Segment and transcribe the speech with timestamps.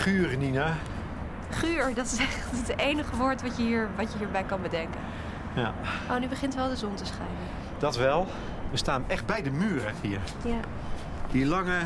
[0.00, 0.74] guur, Nina.
[1.50, 5.00] Guur, dat is echt het enige woord wat je, hier, wat je hierbij kan bedenken.
[5.54, 5.74] Ja,
[6.10, 7.36] Oh, nu begint wel de zon te schijnen.
[7.78, 8.26] dat wel.
[8.70, 10.18] We staan echt bij de muren hier.
[10.44, 10.60] Ja.
[11.30, 11.78] Die lange,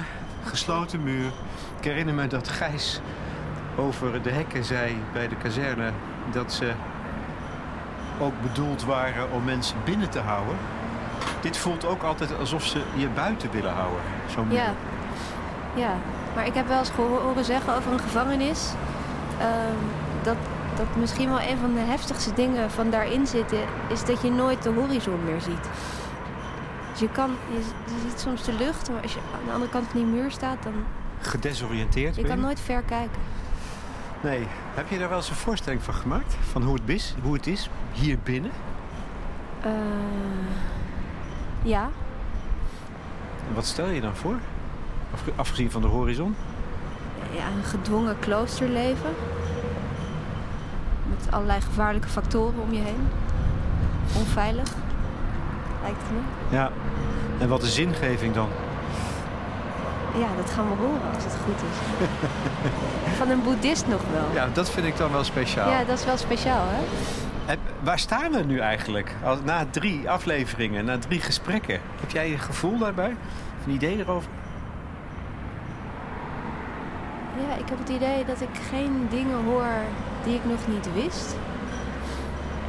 [0.44, 1.32] gesloten muur.
[1.78, 3.00] Ik herinner me dat Gijs
[3.76, 5.90] over de hekken zei bij de kazerne...
[6.32, 6.72] dat ze
[8.20, 10.56] ook bedoeld waren om mensen binnen te houden.
[11.40, 14.00] Dit voelt ook altijd alsof ze je buiten willen houden.
[14.34, 14.56] Zo'n muur.
[14.56, 14.72] Ja.
[15.74, 15.94] Ja.
[16.34, 18.72] Maar ik heb wel eens geho- horen zeggen over een gevangenis...
[19.38, 19.76] ehm,
[20.22, 20.36] dat,
[20.76, 23.58] dat misschien wel een van de heftigste dingen van daarin zitten...
[23.88, 25.68] is dat je nooit de horizon meer ziet.
[26.90, 27.58] Dus je, kan, je,
[27.94, 30.30] je ziet soms de lucht, maar als je aan de andere kant van die muur
[30.30, 30.62] staat...
[30.62, 30.72] dan
[31.18, 32.42] Gedesoriënteerd je kan je?
[32.42, 33.20] nooit ver kijken.
[34.20, 34.46] Nee.
[34.74, 36.36] Heb je daar wel eens een voorstelling van gemaakt?
[36.50, 38.50] Van hoe het is, hoe het is hier binnen?
[39.60, 39.70] Eh,
[41.62, 41.82] ja,
[43.48, 44.34] En wat stel je dan voor?
[45.14, 46.36] Afge- Afgezien van de horizon?
[47.30, 49.10] ja, een gedwongen kloosterleven.
[51.08, 53.08] Met allerlei gevaarlijke factoren om je heen.
[54.16, 54.68] Onveilig,
[55.82, 56.56] lijkt het me.
[56.56, 56.70] Ja.
[57.38, 58.48] En wat de zingeving dan?
[60.18, 62.06] Ja, dat gaan we horen als het goed is.
[63.18, 64.24] Van een boeddhist nog wel.
[64.34, 65.70] Ja, dat vind ik dan wel speciaal.
[65.70, 66.82] Ja, dat is wel speciaal, hè?
[67.52, 69.14] En waar staan we nu eigenlijk?
[69.44, 71.80] Na drie afleveringen, na drie gesprekken.
[72.00, 73.16] Heb jij een gevoel daarbij?
[73.60, 74.28] Of een idee erover?
[77.48, 79.72] Ja, ik heb het idee dat ik geen dingen hoor
[80.24, 81.36] die ik nog niet wist.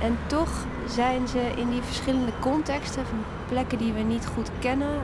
[0.01, 0.49] En toch
[0.87, 5.01] zijn ze in die verschillende contexten van plekken die we niet goed kennen, eh,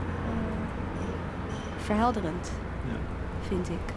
[1.85, 2.51] verhelderend,
[2.87, 2.97] Ja.
[3.47, 3.93] vind ik.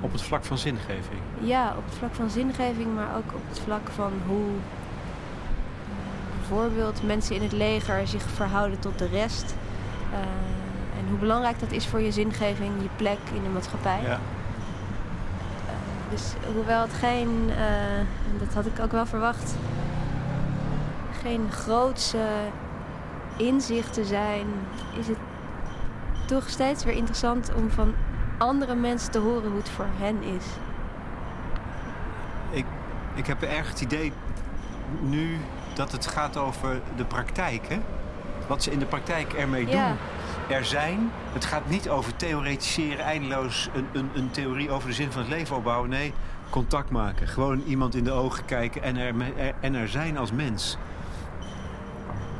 [0.00, 1.20] Op het vlak van zingeving.
[1.40, 7.02] Ja, op het vlak van zingeving, maar ook op het vlak van hoe eh, bijvoorbeeld
[7.06, 9.54] mensen in het leger zich verhouden tot de rest.
[10.12, 10.18] Eh,
[10.98, 13.98] en hoe belangrijk dat is voor je zingeving, je plek in de maatschappij.
[14.02, 14.18] Ja.
[16.12, 17.50] Dus hoewel het geen,
[18.30, 19.54] en dat had ik ook wel verwacht,
[21.22, 22.26] geen grootse
[23.36, 24.46] inzichten zijn,
[24.98, 25.16] is het
[26.26, 27.94] toch steeds weer interessant om van
[28.38, 30.44] andere mensen te horen hoe het voor hen is.
[32.50, 32.66] Ik,
[33.14, 34.12] ik heb erg het idee
[35.00, 35.38] nu
[35.74, 37.68] dat het gaat over de praktijk.
[37.68, 37.78] Hè?
[38.46, 39.96] Wat ze in de praktijk ermee doen.
[40.52, 41.10] Er zijn.
[41.32, 45.30] Het gaat niet over theoretiseren, eindeloos een, een, een theorie over de zin van het
[45.30, 45.88] leven opbouwen.
[45.88, 46.12] Nee,
[46.50, 47.28] contact maken.
[47.28, 50.76] Gewoon iemand in de ogen kijken en er, er- en er zijn als mens.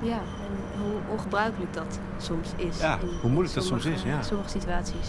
[0.03, 2.79] Ja, en hoe ongebruikelijk dat soms is.
[2.81, 4.17] Ja, hoe moeilijk dat soms is, ja.
[4.17, 5.09] in sommige situaties.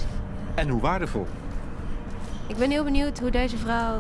[0.56, 1.28] En hoe waardevol.
[2.48, 4.00] Ik ben heel benieuwd hoe deze vrouw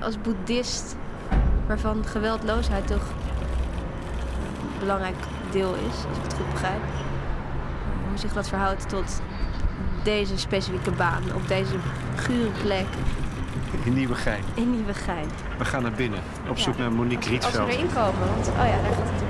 [0.00, 0.96] als boeddhist,
[1.66, 3.08] waarvan geweldloosheid toch
[4.72, 5.16] een belangrijk
[5.50, 6.80] deel is, als ik het goed begrijp,
[8.20, 9.20] hoe zich dat verhoudt tot
[10.04, 11.74] deze specifieke baan op deze
[12.16, 12.86] gure plek
[13.84, 14.42] In Nieuwegein.
[14.54, 15.26] in Nieuwegein.
[15.58, 16.20] We gaan naar binnen.
[16.48, 16.80] Op zoek Ja.
[16.80, 17.68] naar Monique Als we Rietveld.
[17.68, 19.22] erin komen, want oh ja, daar gaat het.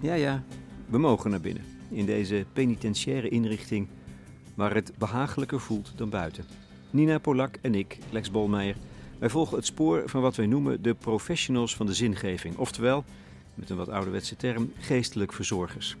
[0.00, 0.42] Ja, ja,
[0.86, 1.64] we mogen naar binnen.
[1.90, 3.88] In deze penitentiaire inrichting
[4.54, 6.44] waar het behagelijker voelt dan buiten.
[6.92, 8.76] Nina Polak en ik, Lex Bolmeijer,
[9.18, 12.56] wij volgen het spoor van wat wij noemen de professionals van de zingeving.
[12.56, 13.04] Oftewel,
[13.54, 15.96] met een wat ouderwetse term, geestelijk verzorgers.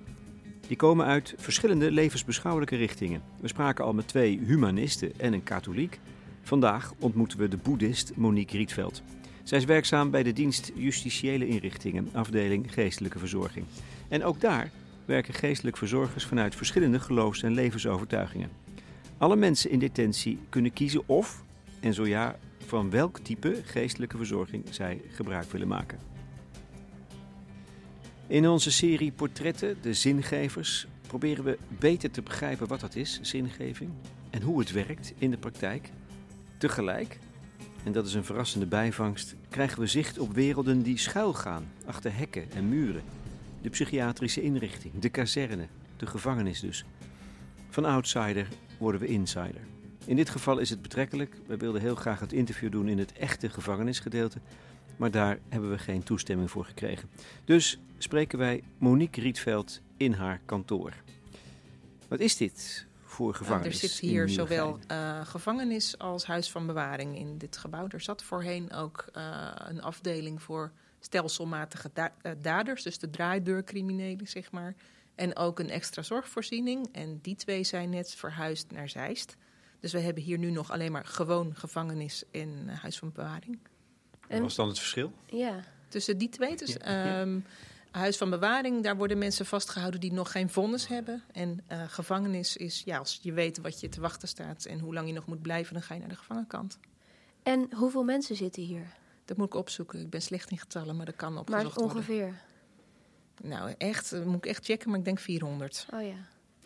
[0.66, 3.22] Die komen uit verschillende levensbeschouwelijke richtingen.
[3.40, 6.00] We spraken al met twee humanisten en een katholiek.
[6.42, 9.02] Vandaag ontmoeten we de boeddhist Monique Rietveld.
[9.42, 13.66] Zij is werkzaam bij de dienst Justitiële Inrichtingen, afdeling Geestelijke Verzorging.
[14.08, 14.70] En ook daar
[15.04, 18.61] werken geestelijk verzorgers vanuit verschillende geloofs- en levensovertuigingen.
[19.18, 21.44] Alle mensen in detentie kunnen kiezen of,
[21.80, 25.98] en zo ja, van welk type geestelijke verzorging zij gebruik willen maken.
[28.26, 33.90] In onze serie Portretten, de zingevers, proberen we beter te begrijpen wat dat is, zingeving,
[34.30, 35.90] en hoe het werkt in de praktijk.
[36.58, 37.18] Tegelijk,
[37.84, 42.50] en dat is een verrassende bijvangst, krijgen we zicht op werelden die schuilgaan achter hekken
[42.50, 43.02] en muren.
[43.62, 45.66] De psychiatrische inrichting, de kazerne,
[45.96, 46.84] de gevangenis dus.
[47.72, 48.48] Van outsider
[48.78, 49.60] worden we insider.
[50.04, 51.36] In dit geval is het betrekkelijk.
[51.46, 54.38] We wilden heel graag het interview doen in het echte gevangenisgedeelte.
[54.96, 57.10] Maar daar hebben we geen toestemming voor gekregen.
[57.44, 60.92] Dus spreken wij Monique Rietveld in haar kantoor.
[62.08, 63.82] Wat is dit voor Nou, gevangenis?
[63.82, 67.86] er zit hier zowel eh, gevangenis als huis van bewaring in dit gebouw.
[67.88, 74.28] Er zat voorheen ook eh, een afdeling voor stelselmatige da- eh, daders, dus de draaideurcriminelen,
[74.28, 74.74] zeg maar.
[75.14, 76.88] En ook een extra zorgvoorziening.
[76.92, 79.36] En die twee zijn net verhuisd naar Zeist.
[79.80, 83.58] Dus we hebben hier nu nog alleen maar gewoon gevangenis en eh, huis van bewaring.
[84.28, 85.12] Wat was dan het verschil?
[85.26, 86.56] Ja, Tussen die twee.
[86.56, 87.40] Dus, Ja, ehm,
[87.90, 91.22] Huis van bewaring, daar worden mensen vastgehouden die nog geen vonnis hebben.
[91.32, 94.94] En eh, gevangenis is, ja, als je weet wat je te wachten staat en hoe
[94.94, 96.78] lang je nog moet blijven, dan ga je naar de gevangenkant.
[97.42, 98.86] En hoeveel mensen zitten hier?
[99.24, 100.00] Dat moet ik opzoeken.
[100.00, 101.96] Ik ben slecht in getallen, maar dat kan Maar opgezocht worden.
[101.96, 102.40] ongeveer.
[103.42, 105.86] Nou, echt, dat moet ik echt checken, maar ik denk 400.
[105.94, 106.14] Oh ja.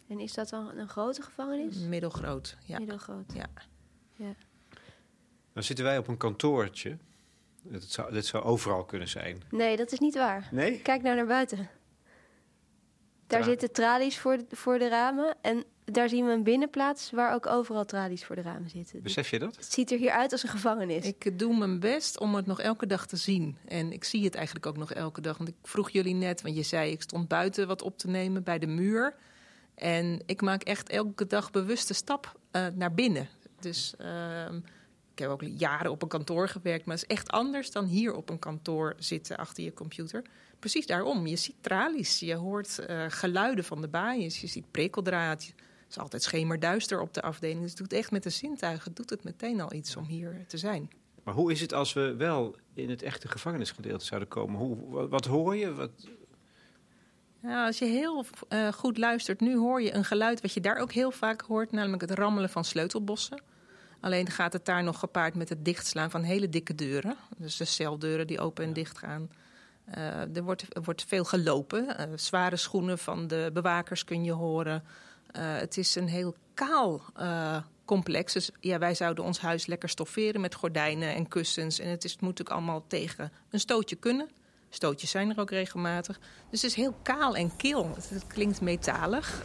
[0.08, 1.76] En is dat dan een grote gevangenis?
[1.76, 2.78] Middelgroot, ja.
[2.78, 3.32] Middelgroot.
[3.34, 3.46] Ja.
[5.52, 6.98] Dan zitten wij op een kantoortje.
[7.70, 9.42] Het zou, dit zou overal kunnen zijn.
[9.50, 10.48] Nee, dat is niet waar.
[10.52, 10.80] Nee?
[10.80, 11.56] Kijk nou naar buiten.
[13.26, 15.36] Daar Tra- zitten tralies voor de, voor de ramen.
[15.42, 18.92] En daar zien we een binnenplaats waar ook overal tralies voor de ramen zitten.
[18.94, 19.56] Dus Besef je dat?
[19.56, 21.04] het ziet er hier uit als een gevangenis.
[21.04, 23.56] Ik doe mijn best om het nog elke dag te zien.
[23.64, 25.36] En ik zie het eigenlijk ook nog elke dag.
[25.36, 28.42] Want ik vroeg jullie net, want je zei ik stond buiten wat op te nemen
[28.42, 29.14] bij de muur.
[29.74, 33.28] En ik maak echt elke dag bewuste stap eh, naar binnen.
[33.60, 34.56] Dus ehm,
[35.12, 38.14] ik heb ook jaren op een kantoor gewerkt, maar het is echt anders dan hier
[38.14, 40.22] op een kantoor zitten achter je computer.
[40.58, 41.26] Precies daarom.
[41.26, 45.52] Je ziet tralies, je hoort eh, geluiden van de baaiers, je ziet prikkeldraad.
[45.86, 47.60] Het is altijd schemerduister op de afdeling.
[47.60, 50.58] Dus het doet echt met de zintuigen, doet het meteen al iets om hier te
[50.58, 50.90] zijn.
[51.22, 54.58] Maar hoe is het als we wel in het echte gevangenisgedeelte zouden komen?
[54.58, 55.74] Hoe, wat, hoor je?
[55.74, 55.90] Wat,
[57.42, 60.92] als je heel eh, goed luistert, nu hoor je een geluid wat je daar ook
[60.92, 63.42] heel vaak hoort, namelijk het rammelen van sleutelbossen.
[64.00, 67.16] Alleen gaat het daar nog gepaard met het dichtslaan van hele dikke deuren.
[67.36, 69.30] Dus de celdeuren die open en dicht gaan.
[69.84, 71.98] Eh, er, wordt, er wordt veel gelopen.
[71.98, 74.84] Eh, zware schoenen van de bewakers kun je horen.
[75.36, 78.32] Eh, het is een heel kaal eh, complex.
[78.32, 81.78] Dus ja, wij zouden ons huis lekker stofferen met gordijnen en kussens.
[81.78, 84.28] En het, is, het moet ook allemaal tegen een stootje kunnen.
[84.68, 86.18] Stootjes zijn er ook regelmatig.
[86.50, 87.94] Dus het is heel kaal en kil.
[88.08, 89.44] Het klinkt metalig.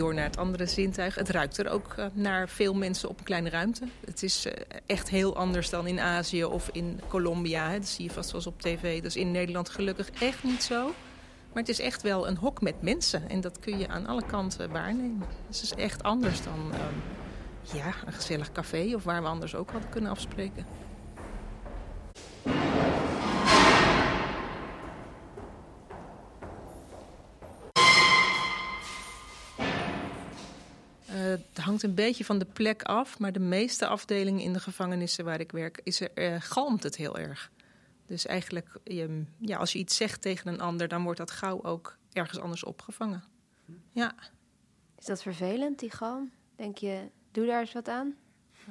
[0.00, 1.14] Door naar het andere zintuig.
[1.14, 3.84] Het ruikt er ook eh, naar veel mensen op een kleine ruimte.
[4.06, 4.52] Het is eh,
[4.86, 7.70] echt heel anders dan in Azië of in Colombia.
[7.70, 7.78] Hè.
[7.78, 8.96] Dat zie je vast wel eens op tv.
[8.96, 10.84] Dat is in Nederland gelukkig echt niet zo.
[11.52, 13.28] Maar het is echt wel een hok met mensen.
[13.28, 15.26] En dat kun je aan alle kanten waarnemen.
[15.48, 18.94] Dus het is echt anders dan ehm, ja, een gezellig café...
[18.94, 20.66] of waar we anders ook hadden kunnen afspreken.
[31.82, 35.52] Een beetje van de plek af, maar de meeste afdelingen in de gevangenissen waar ik
[35.52, 37.50] werk, is er, eh, galmt het heel erg.
[38.06, 41.62] Dus eigenlijk, je, ja, als je iets zegt tegen een ander, dan wordt dat gauw
[41.62, 43.24] ook ergens anders opgevangen.
[43.92, 44.14] Ja,
[44.98, 46.30] Is dat vervelend, die galm?
[46.56, 48.16] Denk je, doe daar eens wat aan?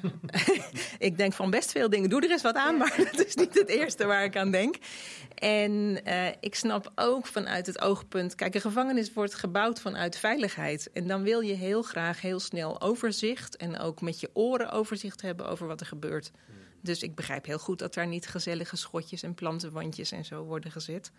[1.07, 2.09] ik denk van best veel dingen.
[2.09, 4.75] Doe er eens wat aan, maar dat is niet het eerste waar ik aan denk.
[5.35, 8.35] En eh, ik snap ook vanuit het oogpunt...
[8.35, 10.91] Kijk, een gevangenis wordt gebouwd vanuit veiligheid.
[10.93, 13.57] En dan wil je heel graag heel snel overzicht...
[13.57, 16.31] en ook met je oren overzicht hebben over wat er gebeurt.
[16.81, 20.71] Dus ik begrijp heel goed dat daar niet gezellige schotjes en plantenwandjes en zo worden
[20.71, 21.11] gezet.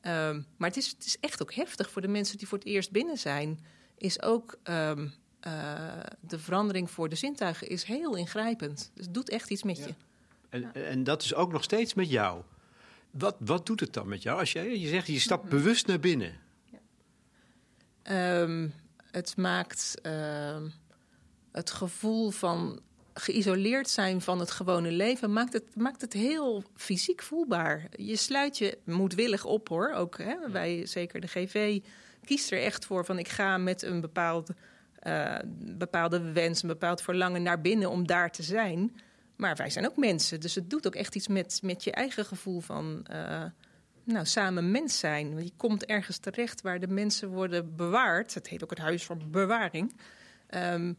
[0.00, 2.66] Ehm, maar het is, het is echt ook heftig voor de mensen die voor het
[2.66, 3.64] eerst binnen zijn.
[3.96, 5.08] Is ook ehm,
[5.40, 8.90] eh, de verandering voor de zintuigen is heel ingrijpend.
[8.94, 9.94] Dus het doet echt iets met je.
[10.48, 12.42] en, en dat is ook nog steeds met jou.
[13.10, 14.38] Wat, wat doet het dan met jou?
[14.38, 16.32] Als je, je zegt, je stapt bewust naar binnen.
[18.02, 18.68] Ehm,
[19.10, 20.68] het maakt ehm,
[21.52, 22.80] het gevoel van
[23.14, 27.88] geïsoleerd zijn van het gewone leven, maakt het, maakt het heel fysiek voelbaar.
[27.90, 29.92] Je sluit je moedwillig op hoor.
[29.92, 31.80] Ook hè, wij, zeker de GV,
[32.24, 34.50] kiest er echt voor van ik ga met een bepaald,
[35.00, 38.96] eh, bepaalde wens, een bepaald verlangen naar binnen om daar te zijn.
[39.36, 42.24] Maar wij zijn ook mensen, dus het doet ook echt iets met, met je eigen
[42.24, 43.44] gevoel van eh,
[44.04, 45.44] nou, samen mens zijn.
[45.44, 48.34] Je komt ergens terecht waar de mensen worden bewaard.
[48.34, 49.96] Het heet ook het huis van bewaring.
[50.46, 50.92] Ehm,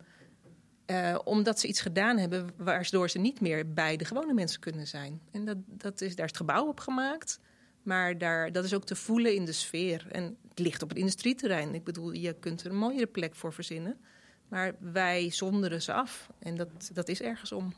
[0.86, 4.88] eh, omdat ze iets gedaan hebben waardoor ze niet meer bij de gewone mensen kunnen
[4.88, 5.22] zijn.
[5.31, 7.39] En dat, dat is, daar is het gebouw op gemaakt.
[7.83, 10.07] Maar daar, dat is ook te voelen in de sfeer.
[10.11, 11.75] En het ligt op het industrieterrein.
[11.75, 13.97] Ik bedoel, je kunt er een mooiere plek voor verzinnen.
[14.47, 16.29] Maar wij zonderen ze af.
[16.39, 17.73] En dat, dat is ergens om.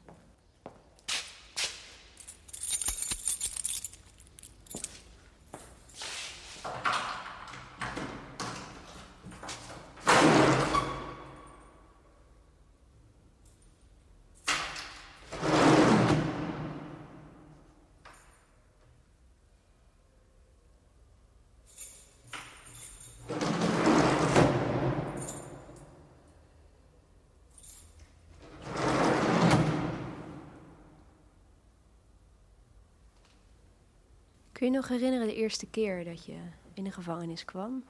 [34.64, 36.38] Kun je nog herinneren de eerste keer dat je
[36.74, 37.84] in de gevangenis kwam?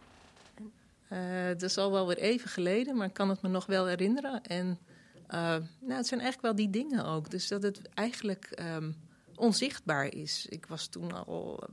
[1.10, 3.86] Uh, dat is al wel weer even geleden, maar ik kan het me nog wel
[3.86, 4.44] herinneren.
[4.44, 4.80] En
[5.27, 5.38] uh,
[5.80, 7.30] nou, het zijn eigenlijk wel die dingen ook.
[7.30, 8.96] Dus dat het eigenlijk um,
[9.36, 10.46] onzichtbaar is.
[10.50, 11.63] Ik was toen al,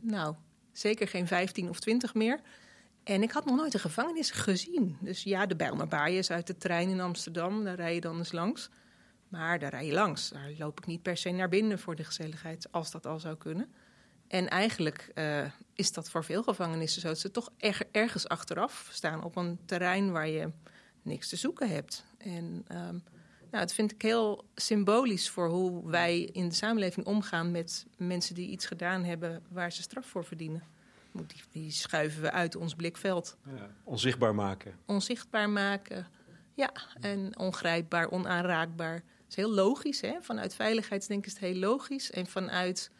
[0.00, 0.34] nou,
[0.72, 2.40] zeker geen 15 of 20 meer.
[3.04, 4.96] En ik had nog nooit een gevangenis gezien.
[5.00, 7.64] Dus ja, de Bijlmer is uit de trein in Amsterdam.
[7.64, 8.70] Daar rij je dan eens langs.
[9.28, 10.28] Maar daar rij je langs.
[10.28, 13.36] Daar loop ik niet per se naar binnen voor de gezelligheid, als dat al zou
[13.36, 13.68] kunnen.
[14.28, 17.08] En eigenlijk uh, is dat voor veel gevangenissen zo.
[17.08, 17.50] Dat ze toch
[17.90, 20.50] ergens achteraf staan op een terrein waar je
[21.02, 22.04] niks te zoeken hebt.
[22.18, 23.02] En um,
[23.50, 28.34] nou, dat vind ik heel symbolisch voor hoe wij in de samenleving omgaan met mensen
[28.34, 30.62] die iets gedaan hebben waar ze straf voor verdienen.
[31.12, 33.36] Die, die schuiven we uit ons blikveld.
[33.56, 34.74] Ja, onzichtbaar maken.
[34.86, 36.06] Onzichtbaar maken,
[36.54, 36.72] ja.
[37.00, 38.94] En ongrijpbaar, onaanraakbaar.
[38.94, 40.16] Dat is heel logisch, hè?
[40.20, 42.10] Vanuit veiligheidsdenken is het heel logisch.
[42.10, 42.90] En vanuit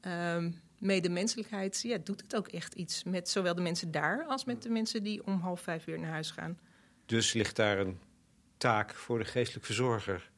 [0.00, 4.62] um, medemenselijkheid ja, doet het ook echt iets met zowel de mensen daar als met
[4.62, 6.58] de mensen die om half vijf weer naar huis gaan.
[7.06, 7.98] Dus ligt daar een
[8.56, 10.30] taak voor de geestelijk verzorger.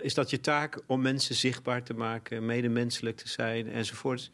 [0.00, 4.30] Is dat je taak om mensen zichtbaar te maken, medemenselijk te zijn enzovoort?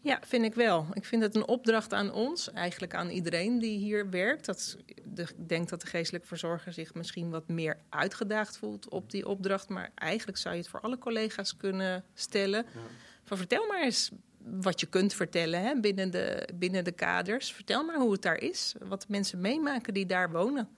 [0.00, 0.86] Ja, vind ik wel.
[0.92, 4.44] Ik vind het een opdracht aan ons, eigenlijk aan iedereen die hier werkt.
[4.46, 9.10] Dat, de, ik denk dat de geestelijk verzorger zich misschien wat meer uitgedaagd voelt op
[9.10, 9.68] die opdracht.
[9.68, 12.66] Maar eigenlijk zou je het voor alle collega's kunnen stellen.
[12.74, 12.80] Ja.
[13.24, 14.10] Van vertel maar eens
[14.44, 17.52] wat je kunt vertellen hè, binnen, de, binnen de kaders.
[17.52, 18.74] Vertel maar hoe het daar is.
[18.78, 20.68] Wat mensen meemaken die daar wonen.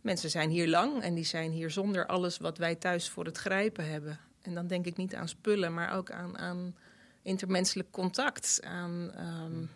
[0.00, 3.38] Mensen zijn hier lang en die zijn hier zonder alles wat wij thuis voor het
[3.38, 4.18] grijpen hebben.
[4.42, 6.74] En dan denk ik niet aan spullen, maar ook aan, aan
[7.22, 8.60] intermenselijk contact.
[8.64, 9.70] Aan, um,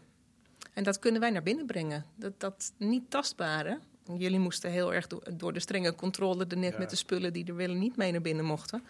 [0.75, 2.05] en dat kunnen wij naar binnen brengen.
[2.17, 3.79] Dat, dat niet tastbare.
[4.17, 7.57] Jullie moesten heel erg door, de strenge controle er net met de spullen die er
[7.57, 8.83] willen niet mee naar binnen mochten.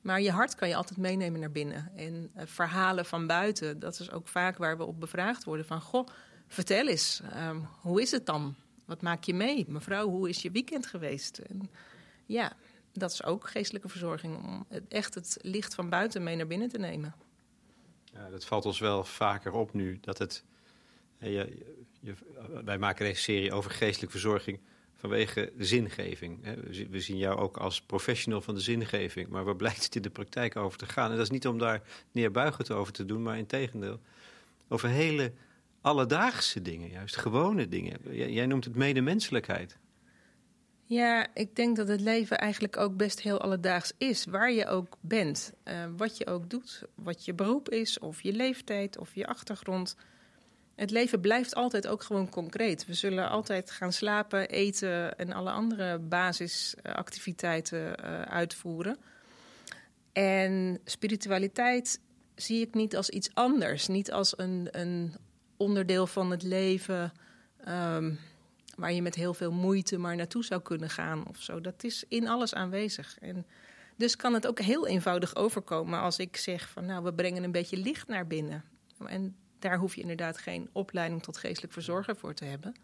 [0.00, 1.92] Maar je hart kan je altijd meenemen naar binnen.
[1.96, 5.66] En uh, verhalen van buiten, dat is ook vaak waar we op bevraagd worden.
[5.66, 6.06] Van, goh,
[6.46, 8.54] vertel eens, um, hoe is het dan?
[8.84, 9.64] Wat maak je mee?
[9.68, 11.38] Mevrouw, hoe is je weekend geweest?
[11.38, 11.70] En
[12.26, 12.52] ja,
[12.92, 14.36] dat is ook geestelijke verzorging.
[14.36, 17.14] Om echt het licht van buiten mee naar binnen te nemen.
[18.04, 19.98] Ja, dat valt ons wel vaker op nu.
[20.00, 20.44] Dat het,
[21.18, 21.66] je,
[22.00, 22.14] je,
[22.64, 24.60] wij maken deze serie over geestelijke verzorging
[25.00, 26.38] vanwege zingeving.
[26.90, 29.28] We zien jou ook als professional van de zingeving.
[29.28, 31.10] Maar waar blijkt het in de praktijk over te gaan?
[31.10, 34.00] En dat is niet om daar neerbuigend over te doen, maar in tegendeel.
[34.68, 35.32] Over hele
[35.80, 37.98] alledaagse dingen, juist gewone dingen.
[38.32, 39.78] Jij noemt het medemenselijkheid.
[40.84, 44.24] Ja, ik denk dat het leven eigenlijk ook best heel alledaags is.
[44.24, 48.32] Waar je ook bent, uh, wat je ook doet, wat je beroep is, of je
[48.32, 49.96] leeftijd of je achtergrond.
[50.80, 52.86] Het leven blijft altijd ook gewoon concreet.
[52.86, 58.96] We zullen altijd gaan slapen, eten en alle andere basisactiviteiten uh, uitvoeren.
[60.12, 62.00] En spiritualiteit
[62.34, 65.14] zie ik niet als iets anders, niet als een, een
[65.56, 67.12] onderdeel van het leven.
[67.68, 68.18] Um,
[68.76, 71.60] waar je met heel veel moeite maar naartoe zou kunnen gaan of zo.
[71.60, 73.18] Dat is in alles aanwezig.
[73.18, 73.46] En
[73.96, 77.52] dus kan het ook heel eenvoudig overkomen als ik zeg van nou, we brengen een
[77.52, 78.64] beetje licht naar binnen.
[79.06, 82.74] En daar hoef je inderdaad geen opleiding tot geestelijk verzorger voor te hebben.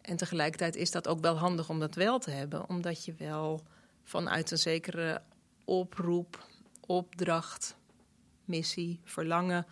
[0.00, 3.62] En tegelijkertijd is dat ook wel handig om dat wel te hebben, omdat je wel
[4.02, 5.22] vanuit een zekere
[5.64, 6.46] oproep,
[6.86, 7.76] opdracht,
[8.44, 9.66] missie, verlangen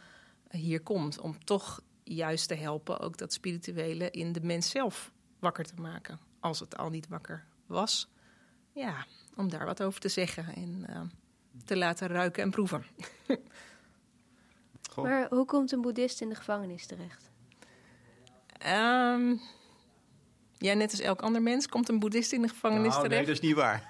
[0.51, 1.21] hier komt.
[1.21, 6.19] Om toch juist te helpen ook dat spirituele in de mens zelf wakker te maken.
[6.41, 8.09] Als het al niet wakker was.
[8.73, 9.07] Ja,
[9.37, 11.01] om daar wat over te zeggen en uh,
[11.65, 12.85] te laten ruiken en proeven.
[15.03, 17.31] Maar hoe komt een boeddhist in de gevangenis terecht?
[18.67, 19.41] Um,
[20.59, 23.27] ja, net als elk ander mens komt een boeddhist in de gevangenis nou, terecht.
[23.27, 23.89] Nee, dat is niet waar.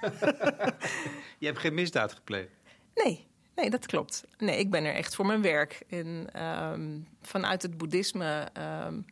[1.38, 2.50] je hebt geen misdaad gepleegd.
[2.94, 4.24] Nee, nee, dat klopt.
[4.38, 5.82] Nee, ik ben er echt voor mijn werk.
[5.88, 8.48] En um, vanuit het boeddhisme
[8.86, 9.04] um,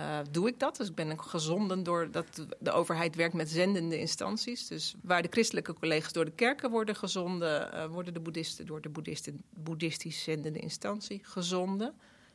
[0.00, 0.76] uh, doe ik dat.
[0.76, 4.66] Dus ik ben gezonden door dat de overheid werkt met zendende instanties.
[4.66, 8.80] Dus waar de christelijke collega's door de kerken worden gezonden, uh, worden de boeddhisten door
[8.80, 11.94] de boeddhisten, boeddhistisch zendende instantie gezonden.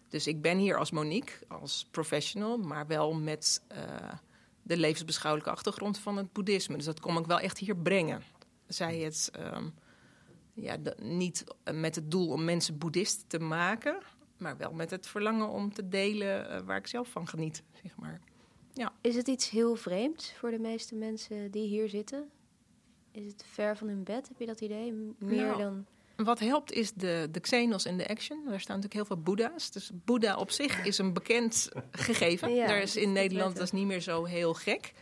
[0.10, 3.78] Dus ik ben hier als Monique, als professional, maar wel met uh,
[4.62, 6.76] de levensbeschouwelijke achtergrond van het boeddhisme.
[6.76, 8.22] Dus dat kom ik wel echt hier brengen.
[8.68, 9.74] Zij het um,
[10.54, 13.98] ja, niet met het doel om mensen boeddhist te maken,
[14.40, 17.98] maar wel met het verlangen om te delen uh, waar ik zelf van geniet, zeg
[17.98, 18.22] maar.
[18.74, 18.94] Ja.
[19.02, 22.30] Is het iets heel vreemds voor de meeste mensen die hier zitten?
[23.12, 24.28] Is het ver van hun bed?
[24.28, 24.94] Heb je dat idee?
[25.18, 25.86] Meer nou, dan...
[26.16, 28.46] Wat helpt is de, de Xenos en de Action.
[28.46, 29.72] Daar staan natuurlijk heel veel Boeddha's.
[29.72, 32.56] Dus Boeddha op zich is een bekend gegeven.
[32.56, 34.94] Ja, Daar is in Nederland dat is niet meer zo heel gek.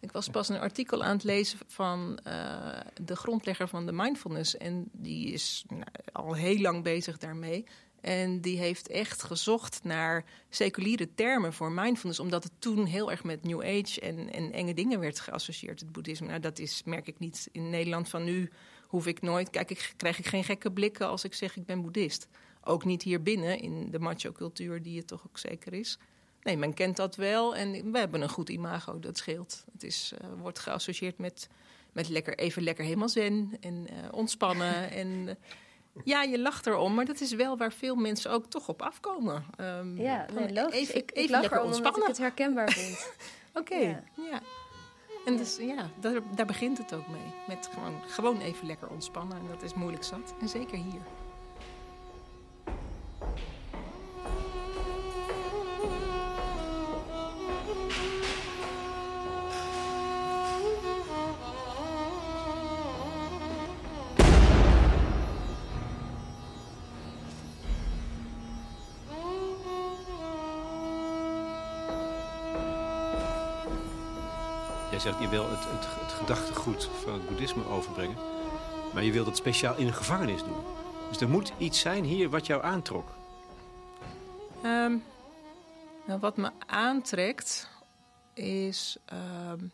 [0.00, 4.56] Ik was pas een artikel aan het lezen van uh, de grondlegger van de mindfulness.
[4.56, 7.64] En die is nou, al heel lang bezig daarmee.
[8.00, 13.24] En die heeft echt gezocht naar seculiere termen voor mindfulness, omdat het toen heel erg
[13.24, 16.26] met New Age en, en enge dingen werd geassocieerd, het boeddhisme.
[16.26, 18.50] Nou, dat is, merk ik niet in Nederland van nu.
[18.86, 21.82] Hoef ik nooit, kijk, ik, krijg ik geen gekke blikken als ik zeg ik ben
[21.82, 22.28] boeddhist.
[22.64, 25.98] Ook niet hier binnen in de macho-cultuur, die het toch ook zeker is.
[26.42, 29.64] Nee, men kent dat wel en we hebben een goed imago, dat scheelt.
[29.72, 31.48] Het is, uh, wordt geassocieerd met,
[31.92, 34.90] met lekker, even lekker helemaal zen en uh, ontspannen.
[35.02, 35.34] en uh,
[36.04, 39.44] ja, je lacht erom, maar dat is wel waar veel mensen ook toch op afkomen.
[39.60, 40.78] Um, ja, nee, logisch.
[40.78, 42.00] Even, ik, even ik lach lekker erom ontspannen.
[42.00, 43.12] omdat ik het herkenbaar vind.
[43.60, 44.02] Oké, okay, ja.
[44.30, 44.40] ja.
[45.26, 47.34] En dus ja, daar, daar begint het ook mee.
[47.46, 49.38] Met gewoon, gewoon even lekker ontspannen.
[49.38, 50.34] En dat is moeilijk zat.
[50.40, 51.00] En zeker hier.
[75.02, 78.16] Jij zegt, je wil het, het, gedachtegoed van het boeddhisme overbrengen.
[78.94, 80.62] Maar je wilt het speciaal in een gevangenis doen.
[81.08, 83.08] Dus er moet iets zijn hier wat jou aantrok.
[84.64, 85.02] Um,
[86.06, 87.68] nou, wat me aantrekt
[88.34, 88.96] is
[89.52, 89.70] um,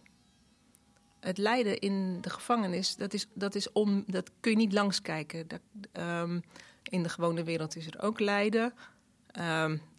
[1.21, 2.97] het lijden in de gevangenis.
[2.97, 5.49] Dat, is, dat, is om, dat kun je niet langskijken.
[5.49, 5.61] Dat,
[5.93, 6.43] um,
[6.83, 8.75] in de gewone wereld is er ook lijden.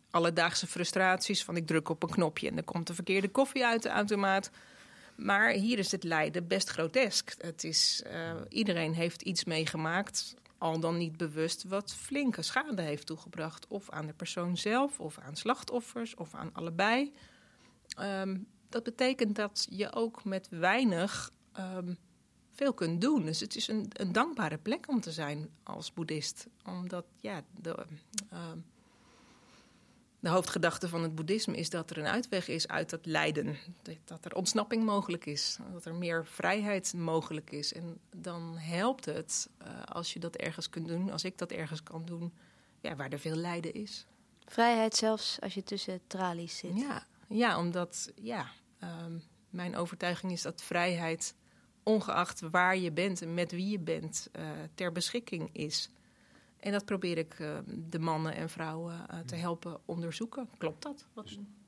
[0.09, 3.83] alledaagse frustraties van ik druk op een knopje en er komt de verkeerde koffie uit
[3.83, 4.51] de automaat.
[5.15, 7.33] Maar hier is het lijden best grotesk.
[7.37, 13.05] Het is, uh, iedereen heeft iets meegemaakt, al dan niet bewust, wat flinke schade heeft
[13.05, 13.67] toegebracht.
[13.67, 17.13] Of aan de persoon zelf, of aan slachtoffers, of aan allebei.
[17.99, 21.97] Um, dat betekent dat je ook met weinig um,
[22.51, 23.25] veel kunt doen.
[23.25, 26.47] Dus het is een, een, dankbare plek om te zijn als boeddhist.
[26.65, 27.85] Omdat ja, de,
[28.33, 28.51] uh,
[30.25, 33.57] de hoofdgedachte van het boeddhisme is dat er een uitweg is uit dat lijden.
[34.05, 35.57] Dat er ontsnapping mogelijk is.
[35.73, 37.73] Dat er meer vrijheid mogelijk is.
[37.73, 41.83] En dan helpt het uh, als je dat ergens kunt doen, als ik dat ergens
[41.83, 42.33] kan doen,
[42.81, 44.05] ja, waar er veel lijden is.
[44.45, 46.75] Vrijheid zelfs als je tussen tralies zit.
[46.75, 48.51] Ja, ja omdat ja,
[48.83, 51.35] um, mijn overtuiging is dat vrijheid,
[51.83, 55.89] ongeacht waar je bent en met wie je bent, uh, ter beschikking is.
[56.65, 57.57] En dat probeer ik uh,
[57.89, 60.49] de mannen en vrouwen uh, te helpen onderzoeken.
[60.57, 61.05] Klopt dat?
[61.13, 61.25] Wat...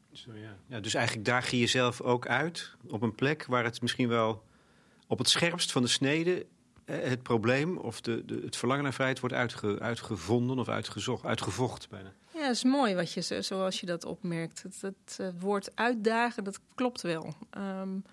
[0.09, 0.57] Dus, zo, ja.
[0.67, 4.43] Ja, dus eigenlijk daag je jezelf ook uit op een plek waar het misschien wel
[5.07, 6.45] op het scherpst van de snede
[6.85, 11.25] eh, het probleem of de, de, het verlangen naar vrijheid wordt uitge, uitgevonden of uitgezocht,
[11.25, 12.13] uitgevocht bijna.
[12.33, 14.63] Ja, dat is mooi wat je, zoals je dat opmerkt.
[14.63, 17.33] Het, het, het woord uitdagen, dat klopt wel.
[17.57, 18.03] Um,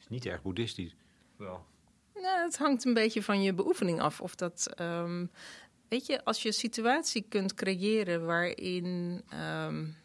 [0.00, 0.94] is niet erg boeddhistisch.
[1.36, 1.64] Wel.
[2.14, 4.20] Nou, het hangt een beetje van je beoefening af.
[4.20, 5.30] Of dat, um,
[5.88, 9.22] Weet je, als je een situatie kunt creëren waarin
[9.64, 9.96] um,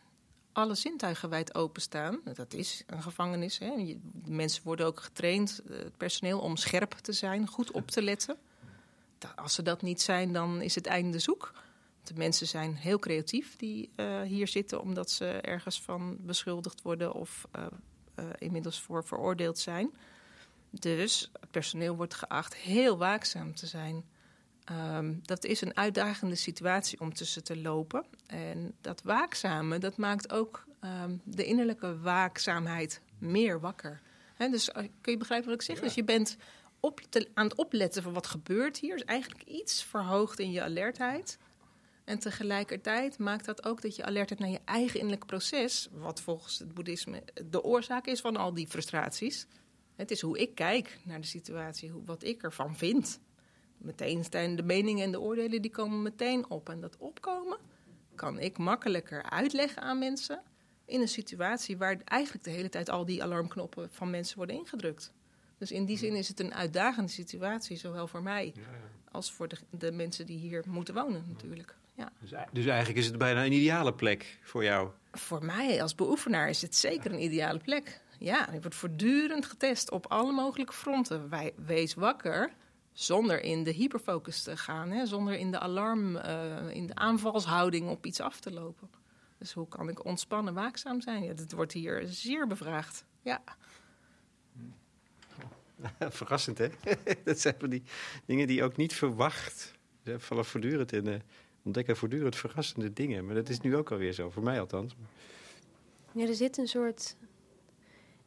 [0.52, 3.58] alle zintuigen wijd openstaan, dat is een gevangenis.
[3.58, 3.98] Hè?
[4.26, 8.38] Mensen worden ook getraind, eh, het personeel, om scherp te zijn, goed op te letten.
[9.36, 11.54] Als ze dat niet zijn, dan is het einde zoek.
[12.04, 17.14] De mensen zijn heel creatief die uh, hier zitten, omdat ze ergens van beschuldigd worden
[17.14, 17.66] of uh,
[18.20, 19.94] uh, inmiddels voor veroordeeld zijn.
[20.70, 24.04] Dus het personeel wordt geacht heel waakzaam te zijn.
[24.72, 28.06] Um, dat is een uitdagende situatie om tussen te lopen.
[28.28, 34.02] En dat waakzame, dat maakt ook um, de innerlijke waakzaamheid meer wakker.
[34.36, 35.76] He, dus uh, kun je begrijpen wat ik zeg?
[35.76, 35.82] Ja.
[35.82, 36.38] Dus je bent
[36.80, 38.94] op te, aan het opletten van wat gebeurt hier.
[38.94, 41.38] Dus eigenlijk iets verhoogd in je alertheid.
[42.04, 45.90] En tegelijkertijd maakt dat ook dat je alert naar je eigen innerlijke proces...
[45.92, 49.46] wat volgens het boeddhisme de oorzaak is van al die frustraties.
[49.96, 53.20] Het is hoe ik kijk naar de situatie, hoe, wat ik ervan vind
[53.84, 56.70] meteen zijn de meningen en de oordelen die komen meteen op.
[56.70, 57.58] En dat opkomen
[58.16, 60.42] kan ik makkelijker uitleggen aan mensen
[60.86, 65.14] in een situatie waar eigenlijk de hele tijd al die alarmknoppen van mensen worden ingedrukt.
[65.58, 68.54] Dus in die zin is het een uitdagende situatie, zowel voor mij
[69.12, 71.76] als voor de, de, mensen die hier moeten wonen natuurlijk.
[71.96, 72.12] Ja.
[72.20, 74.90] Dus, dus, eigenlijk is het bijna een ideale plek voor jou?
[75.12, 78.02] Voor mij als beoefenaar is het zeker een ideale plek.
[78.20, 81.30] Ja, je wordt voortdurend getest op alle mogelijke fronten.
[81.30, 82.52] Wij, wees wakker
[82.94, 87.90] zonder in de hyperfocus te gaan, hè, zonder in de alarm, uh, in de aanvalshouding
[87.90, 88.90] op iets af te lopen.
[89.38, 91.24] Dus hoe kan ik ontspannen, waakzaam zijn?
[91.24, 93.06] Ja, dat wordt hier zeer bevraagd.
[93.22, 93.44] Ja.
[96.10, 96.70] Verrassend, hè?
[97.24, 97.84] dat zijn van die
[98.26, 99.74] dingen die je ook niet verwacht.
[100.04, 101.16] Ze vallen voortdurend in, uh,
[101.64, 103.26] ontdekken voortdurend verrassende dingen.
[103.26, 104.96] Maar dat is nu ook alweer zo, voor mij althans.
[106.12, 107.16] Ja, er zit een soort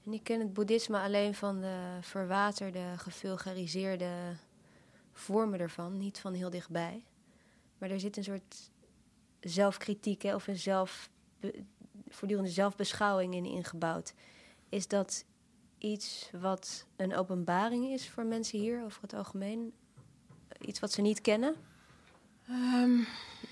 [0.06, 4.10] en ik ken het boeddhisme alleen van de verwaterde, gevulgariseerde
[5.18, 7.04] vormen ervan, niet van heel dichtbij.
[7.78, 8.70] Maar er zit een soort
[9.40, 11.10] zelfkritiek hè, of een zelf,
[12.08, 14.14] voortdurende zelfbeschouwing in ingebouwd.
[14.68, 15.24] Is dat
[15.78, 19.72] iets wat een openbaring is voor mensen hier over het algemeen?
[20.60, 21.54] Iets wat ze niet kennen?
[22.48, 22.98] Ehm,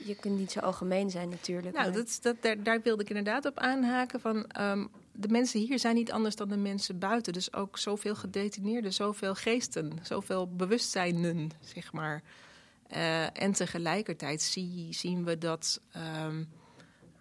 [0.05, 1.75] Je kunt niet zo algemeen zijn natuurlijk.
[1.75, 4.21] nou, maar- dat, dat, daar, daar wilde ik inderdaad op aanhaken.
[4.21, 7.33] Van, ehm, de mensen hier zijn niet anders dan de mensen buiten.
[7.33, 12.23] Dus ook zoveel gedetineerden, zoveel geesten, zoveel bewustzijnen, zeg maar.
[12.89, 16.45] Eh, en tegelijkertijd zie, zien we dat ehm,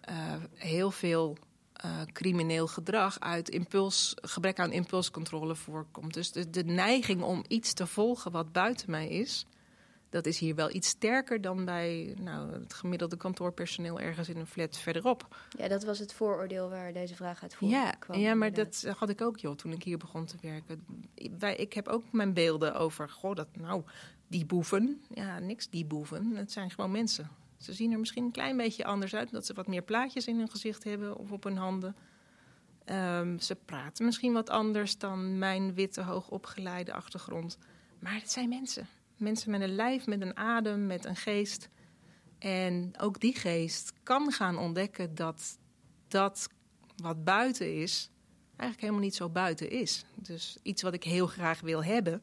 [0.00, 1.36] eh, heel veel
[1.72, 6.14] eh, crimineel gedrag uit impuls, gebrek aan impulscontrole voorkomt.
[6.14, 9.46] Dus de neiging om iets te volgen wat buiten mij is,
[10.14, 14.46] dat is hier wel iets sterker dan bij nou, het gemiddelde kantoorpersoneel ergens in een
[14.46, 15.36] flat verderop.
[15.58, 18.18] Ja, dat was het vooroordeel waar deze vraag uit Ja, voorkwam.
[18.18, 18.82] ja, maar inderdaad.
[18.82, 20.84] dat had ik ook joh, toen ik hier begon te werken.
[21.38, 23.82] Wij, ik heb ook mijn beelden over, goh, dat nou,
[24.26, 25.02] die boeven.
[25.14, 26.36] Ja, niks die boeven.
[26.36, 27.30] Het zijn gewoon mensen.
[27.56, 30.38] Ze zien er misschien een klein beetje anders uit, omdat ze wat meer plaatjes in
[30.38, 31.96] hun gezicht hebben of op hun handen.
[32.84, 37.58] Ehm, ze praten misschien wat anders dan mijn witte, hoogopgeleide achtergrond.
[37.98, 38.88] Maar het zijn mensen.
[39.24, 41.68] Mensen met een lijf, met een adem, met een geest.
[42.38, 45.58] En ook die geest kan gaan ontdekken dat
[46.08, 46.48] dat
[46.96, 48.10] wat buiten is,
[48.56, 50.04] eigenlijk helemaal niet zo buiten is.
[50.14, 52.22] Dus iets wat ik heel graag wil hebben.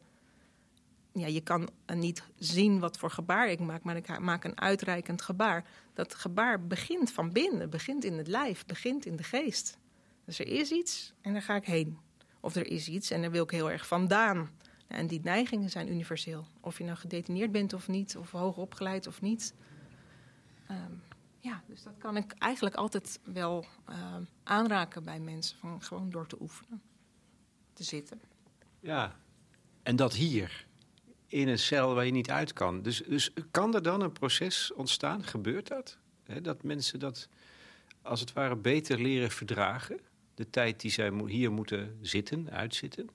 [1.13, 5.21] Ja, je kan niet zien wat voor gebaar ik maak, maar ik maak een uitreikend
[5.21, 5.65] gebaar.
[5.93, 9.77] Dat gebaar begint van binnen, begint in het lijf, begint in de geest.
[10.25, 11.97] Dus er is iets en daar ga ik heen.
[12.39, 14.49] Of er is iets en daar wil ik heel erg vandaan.
[14.91, 16.47] En die neigingen zijn universeel.
[16.59, 19.53] Of je nou gedetineerd bent of niet, of hoog opgeleid of niet.
[20.67, 20.91] Ehm,
[21.39, 25.57] ja, dus dat kan ik eigenlijk altijd wel ehm, aanraken bij mensen.
[25.57, 26.81] Van gewoon door te oefenen.
[27.73, 28.21] Te zitten.
[28.79, 29.15] Ja,
[29.83, 30.67] en dat hier,
[31.27, 32.81] in een cel waar je niet uit kan.
[32.81, 35.23] Dus, dus kan er dan een proces ontstaan?
[35.23, 35.97] Gebeurt dat?
[36.41, 37.29] Dat mensen dat
[38.01, 39.99] als het ware beter leren verdragen?
[40.35, 43.09] De tijd die zij hier moeten zitten, uitzitten?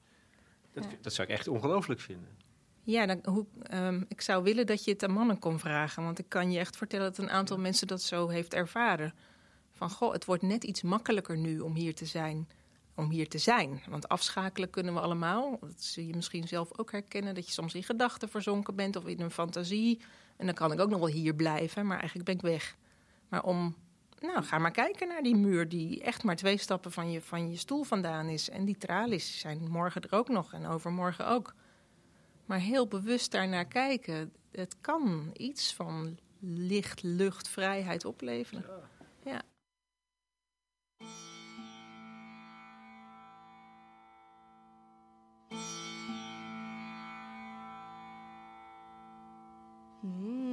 [0.77, 0.97] Dat, Ja.
[1.01, 2.29] dat zou ik echt ongelooflijk vinden.
[2.83, 6.03] Ja, dan, hoe, ehm, ik zou willen dat je het aan mannen kon vragen.
[6.03, 9.15] Want ik kan je echt vertellen dat een aantal mensen dat zo heeft ervaren.
[9.73, 12.49] Van, goh, het wordt net iets makkelijker nu om hier te zijn.
[12.95, 13.83] Om hier te zijn.
[13.89, 15.59] Want afschakelen kunnen we allemaal.
[15.61, 17.35] Dat zul je misschien zelf ook herkennen.
[17.35, 20.01] Dat je soms in gedachten verzonken bent of in een fantasie.
[20.37, 22.77] En dan kan ik ook nog wel hier blijven, maar eigenlijk ben ik weg.
[23.29, 23.75] Maar om,
[24.21, 27.51] nou, ga maar kijken naar die muur die echt maar twee stappen van je, van
[27.51, 28.51] je stoel vandaan is.
[28.51, 31.55] En die tralies zijn morgen er ook nog en overmorgen ook.
[32.45, 34.33] Maar heel bewust daarnaar kijken.
[34.51, 38.65] Het kan iets van licht, lucht, vrijheid opleveren.
[39.25, 39.43] Ja.
[50.03, 50.46] En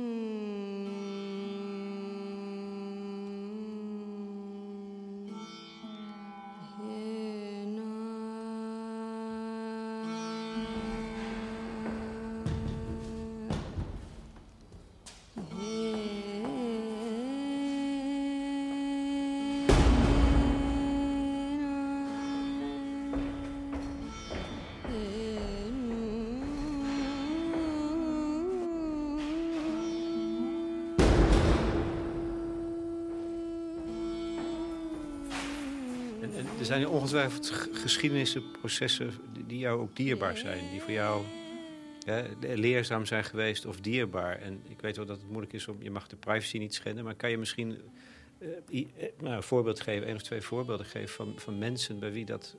[36.64, 39.14] er zijn ongetwijfeld geschiedenissen, processen
[39.48, 40.70] die- jou ook dierbaar zijn.
[40.72, 41.24] Die voor jou
[42.40, 44.42] leerzaam zijn geweest of dierbaar.
[44.42, 47.04] En ik weet wel dat het moeilijk is om, je mag de privacy niet schenden.
[47.04, 47.82] Maar kan je misschien
[48.40, 52.12] eh, eh, nou, een voorbeeld geven, één of twee voorbeelden geven van, van mensen bij
[52.12, 52.56] wie dat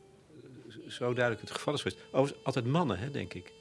[0.68, 2.00] eh, zo duidelijk het geval is geweest.
[2.10, 3.52] Overigens altijd mannen, hè, denk ik.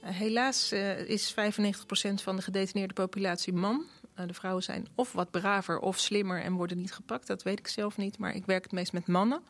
[0.00, 0.72] Helaas
[1.06, 3.86] is 95% van de gedetineerde populatie man.
[4.22, 7.26] Eh, de vrouwen zijn of wat braver of slimmer en worden niet gepakt.
[7.26, 9.42] Dat weet ik zelf niet, maar ik werk het meest met mannen.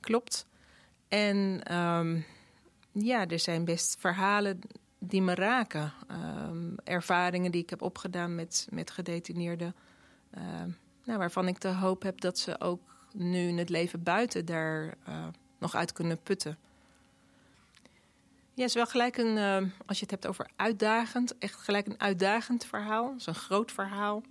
[0.00, 0.46] Klopt.
[1.08, 2.20] En ehm,
[2.92, 4.60] ja, er zijn best verhalen
[4.98, 5.92] die me raken.
[6.08, 9.74] Ehm, ervaringen die ik heb opgedaan met, met gedetineerden.
[10.30, 10.70] Ehm,
[11.04, 12.80] nou, waarvan ik de hoop heb dat ze ook
[13.12, 15.26] nu in het leven buiten daar eh,
[15.58, 16.58] nog uit kunnen putten.
[18.60, 22.00] Ja, is wel gelijk een, eh, als je het hebt over uitdagend, echt gelijk een
[22.00, 23.10] uitdagend verhaal.
[23.10, 24.22] Het is een groot verhaal.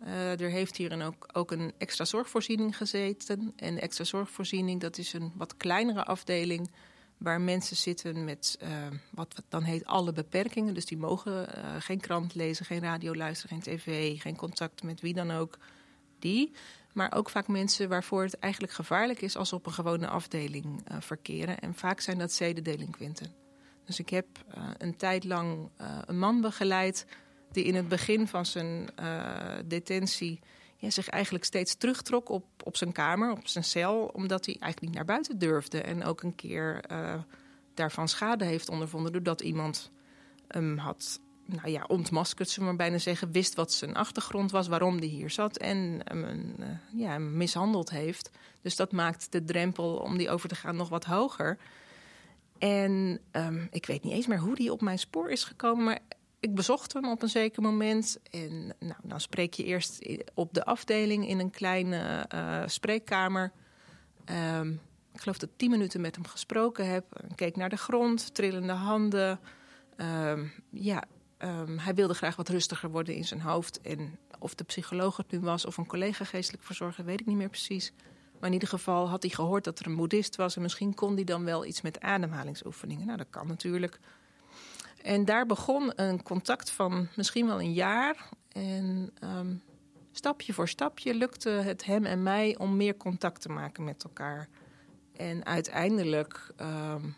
[0.00, 3.52] Eh, er heeft hier een ook, ook een extra zorgvoorziening gezeten.
[3.56, 6.70] En de extra zorgvoorziening, dat is een wat kleinere afdeling...
[7.16, 8.70] waar mensen zitten met eh,
[9.10, 10.74] wat dan heet alle beperkingen.
[10.74, 14.20] Dus die mogen geen krant lezen, geen radio luisteren, geen tv...
[14.20, 15.58] geen contact met wie dan ook.
[16.18, 16.52] Die,
[16.92, 19.36] maar ook vaak mensen waarvoor het eigenlijk gevaarlijk is...
[19.36, 21.58] als ze op een gewone afdeling verkeren.
[21.58, 23.46] En vaak zijn dat zedendelinquenten.
[23.88, 27.06] Dus ik heb eh, een tijd lang eh, een man begeleid
[27.52, 30.40] die in het begin van zijn eh, detentie
[30.76, 34.80] ja, zich eigenlijk steeds terugtrok op, op zijn kamer, op zijn cel, omdat hij eigenlijk
[34.80, 35.80] niet naar buiten durfde.
[35.80, 36.84] En ook een keer
[37.74, 39.90] daarvan schade heeft ondervonden doordat iemand
[40.48, 44.98] hem had nou ja, ontmaskerd, we maar bijna zeggen, wist wat zijn achtergrond was, waarom
[44.98, 46.56] hij hier zat en hem,
[46.94, 48.30] ja, hem mishandeld heeft.
[48.62, 51.58] Dus dat maakt de drempel om die over te gaan nog wat hoger.
[52.58, 55.98] En um, ik weet niet eens meer hoe die op mijn spoor is gekomen, maar
[56.40, 58.18] ik bezocht hem op een zeker moment.
[58.30, 63.52] En nou, dan spreek je eerst op de afdeling in een kleine uh, spreekkamer.
[64.58, 64.80] Um,
[65.12, 67.22] ik geloof dat ik tien minuten met hem gesproken heb.
[67.28, 69.40] Ik keek naar de grond, trillende handen.
[69.96, 71.04] Um, ja,
[71.76, 73.80] hij wilde graag wat rustiger worden in zijn hoofd.
[73.80, 77.36] En of de psycholoog het nu was of een collega geestelijk verzorger, weet ik niet
[77.36, 77.92] meer precies.
[78.38, 80.56] Maar in ieder geval had hij gehoord dat er een boeddhist was.
[80.56, 83.06] En misschien kon hij dan wel iets met ademhalingsoefeningen.
[83.06, 83.98] Nou, dat kan natuurlijk.
[85.02, 88.28] En daar begon een contact van misschien wel een jaar.
[88.52, 89.62] En um,
[90.12, 94.48] stapje voor stapje lukte het hem en mij om meer contact te maken met elkaar.
[95.12, 97.16] En uiteindelijk um,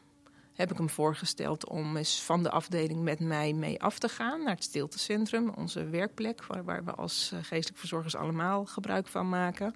[0.60, 4.42] heb ik hem voorgesteld om eens van de afdeling met mij mee af te gaan
[4.42, 9.28] naar het stiltecentrum, onze werkplek, waar, waar we als eh, geestelijk verzorgers allemaal gebruik van
[9.28, 9.74] maken.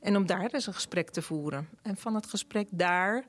[0.00, 1.68] En om daar dus een gesprek te voeren.
[1.82, 3.24] En van het gesprek daar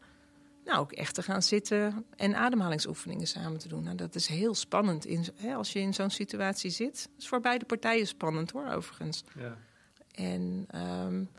[0.66, 3.84] nou, ook echt te gaan zitten en ademhalingsoefeningen samen te doen.
[3.84, 7.02] Nou, dat is heel spannend in, hè, als je in zo'n situatie zit.
[7.12, 9.24] Dat is voor beide partijen spannend hoor, overigens.
[9.40, 9.58] Ja.
[10.12, 11.30] En um,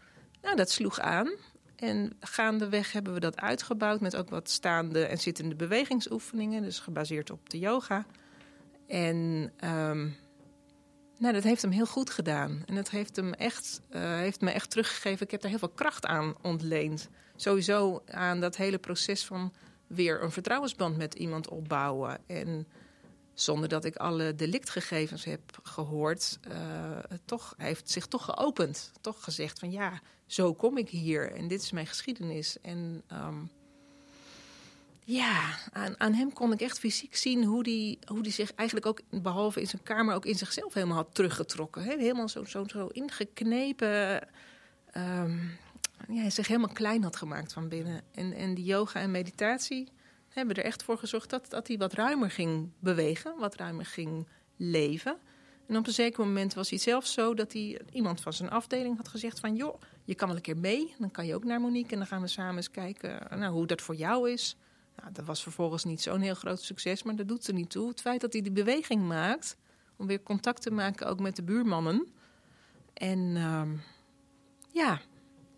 [0.43, 1.37] nou, dat sloeg aan.
[1.77, 6.63] En gaandeweg hebben we dat uitgebouwd met ook wat staande en zittende bewegingsoefeningen.
[6.63, 8.07] Dus gebaseerd op de yoga.
[8.87, 10.17] En um,
[11.23, 12.63] nou, dat heeft hem heel goed gedaan.
[12.67, 15.25] En dat heeft, hem echt, uh, heeft me echt teruggegeven.
[15.25, 17.09] Ik heb daar heel veel kracht aan ontleend.
[17.37, 19.53] Sowieso aan dat hele proces van
[19.87, 22.19] weer een vertrouwensband met iemand opbouwen.
[22.27, 22.67] En
[23.35, 28.93] zonder dat ik alle delictgegevens heb gehoord, uh, toch, hij heeft zich toch geopend.
[29.01, 32.61] Toch gezegd van ja, zo kom ik hier en dit is mijn geschiedenis.
[32.61, 33.51] En um,
[35.05, 38.87] ja, aan, aan, hem kon ik echt fysiek zien hoe die, hoe die zich eigenlijk
[38.87, 41.83] ook, behalve in zijn kamer, ook in zichzelf helemaal had teruggetrokken.
[41.83, 44.29] He, helemaal zo, zo, zo ingeknepen.
[44.97, 45.59] Um,
[46.09, 48.03] ja, zich helemaal klein had gemaakt van binnen.
[48.15, 49.89] En, en die yoga en meditatie
[50.29, 54.27] hebben er echt voor gezorgd dat, dat hij wat ruimer ging bewegen, wat ruimer ging
[54.57, 55.17] leven.
[55.67, 58.97] En op een zeker moment was hij zelfs zo dat hij iemand van zijn afdeling
[58.97, 59.57] had gezegd van...
[59.57, 61.93] joh, je kan wel een keer mee, dan kan je ook naar Monique...
[61.93, 64.57] en dan gaan we samen eens kijken nou, hoe dat voor jou is.
[64.97, 67.89] Nou, dat was vervolgens niet zo'n heel groot succes, maar dat doet er niet toe.
[67.89, 69.57] Het feit dat hij die beweging maakt
[69.97, 72.09] om weer contact te maken ook met de buurmannen.
[72.95, 73.63] En uh,
[74.71, 75.01] ja,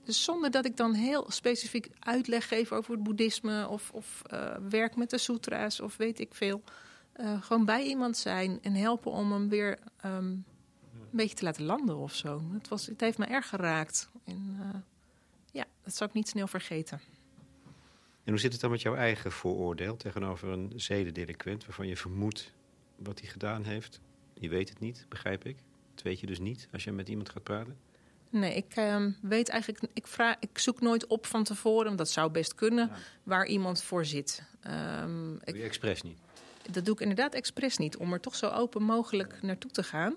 [0.04, 4.56] dus zonder dat ik dan heel specifiek uitleg geef over het boeddhisme of, of uh,
[4.68, 6.62] werk met de sutra's of weet ik veel.
[7.16, 10.44] Uh, gewoon bij iemand zijn en helpen om hem weer um,
[10.92, 12.42] een beetje te laten landen of zo.
[12.52, 14.08] Het, was, het heeft me erg geraakt.
[14.24, 14.80] En uh,
[15.52, 17.00] ja, dat zou ik niet snel vergeten.
[18.24, 22.52] En hoe zit het dan met jouw eigen vooroordeel tegenover een zedendelinquent waarvan je vermoedt
[22.96, 24.00] wat hij gedaan heeft?
[24.34, 25.56] Je weet het niet, begrijp ik.
[25.94, 27.76] Dat weet je dus niet als je met iemand gaat praten.
[28.30, 32.30] Nee, ik uh, weet eigenlijk, ik, vraag, ik zoek nooit op van tevoren, dat zou
[32.30, 32.96] best kunnen, ja.
[33.22, 34.42] waar iemand voor zit.
[35.02, 36.18] Um, doe je expres niet?
[36.70, 40.14] Dat doe ik inderdaad expres niet, om er toch zo open mogelijk naartoe te gaan.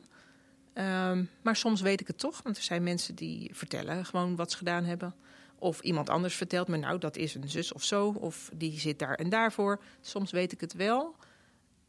[1.14, 4.52] Um, maar soms weet ik het toch, want er zijn mensen die vertellen gewoon wat
[4.52, 5.16] ze gedaan hebben.
[5.60, 8.16] Of iemand anders vertelt me, nou, dat is een zus of zo.
[8.20, 9.82] Of die zit daar en daarvoor.
[10.02, 11.16] Soms weet ik het wel.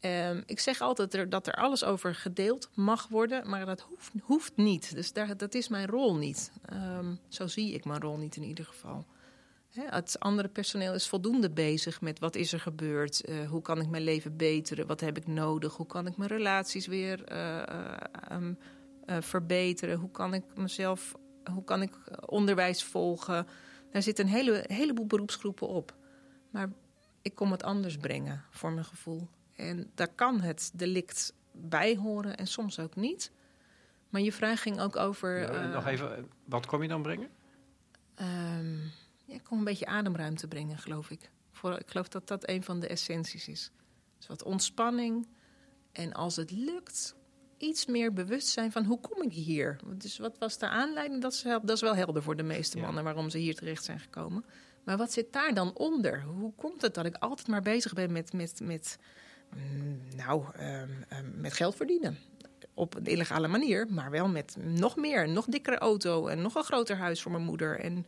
[0.01, 4.11] Um, ik zeg altijd er, dat er alles over gedeeld mag worden, maar dat hoeft,
[4.21, 4.95] hoeft niet.
[4.95, 6.51] Dus dat is mijn rol niet.
[6.73, 9.05] Um, zo zie ik mijn rol niet in ieder geval.
[9.69, 13.81] He, het andere personeel is voldoende bezig met wat is er gebeurd, uh, hoe kan
[13.81, 17.61] ik mijn leven beteren, wat heb ik nodig, hoe kan ik mijn relaties weer uh,
[18.31, 18.57] um,
[19.05, 21.15] uh, verbeteren, hoe kan ik mezelf
[21.49, 23.47] hoe kan ik onderwijs volgen?
[23.91, 25.95] Daar zitten een hele, heleboel beroepsgroepen op.
[26.49, 26.71] Maar
[27.21, 29.27] ik kom het anders brengen, voor mijn gevoel.
[29.55, 33.31] En daar kan het delict bij horen en soms ook niet.
[34.09, 35.39] Maar je vraag ging ook over...
[35.39, 37.29] Ja, uh, nog even, wat kom je dan brengen?
[38.15, 38.91] Um,
[39.25, 41.31] ja, ik kom een beetje ademruimte brengen, geloof ik.
[41.51, 43.71] Voor, ik geloof dat dat een van de essenties is.
[44.17, 45.27] Dus wat ontspanning.
[45.91, 47.15] En als het lukt,
[47.59, 49.79] iets meer bewust zijn van hoe kom ik hier?
[49.95, 51.21] Dus wat was de aanleiding?
[51.21, 53.03] Dat is, dat is wel helder voor de meeste mannen ja.
[53.03, 54.45] waarom ze hier terecht zijn gekomen.
[54.83, 56.21] Maar wat zit daar dan onder?
[56.21, 58.97] Hoe komt het dat ik altijd maar bezig ben met, met, met,
[60.15, 62.17] nou, um, um, met geld verdienen?
[62.73, 66.55] Op een illegale manier, maar wel met nog meer, een nog dikkere auto en nog
[66.55, 67.79] een groter huis voor mijn moeder.
[67.79, 68.05] En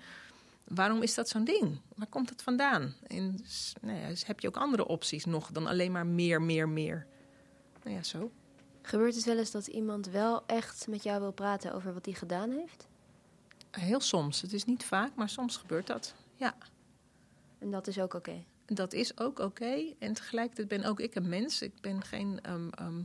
[0.67, 1.79] waarom is dat zo'n ding?
[1.95, 2.95] Waar komt het vandaan?
[3.07, 3.43] En
[3.81, 7.05] nou ja, dus heb je ook andere opties nog dan alleen maar meer, meer, meer?
[7.83, 8.31] Nou ja, zo.
[8.81, 12.13] Gebeurt het wel eens dat iemand wel echt met jou wil praten over wat hij
[12.13, 12.87] gedaan heeft?
[13.71, 14.41] Heel soms.
[14.41, 16.13] Het is niet vaak, maar soms gebeurt dat.
[16.35, 16.55] Ja.
[17.59, 18.43] En dat is ook oké.
[18.65, 19.93] Dat is ook oké.
[19.99, 21.61] En tegelijkertijd ben ook ik een mens.
[21.61, 22.39] Ik ben geen.
[22.41, 23.03] ehm, ehm,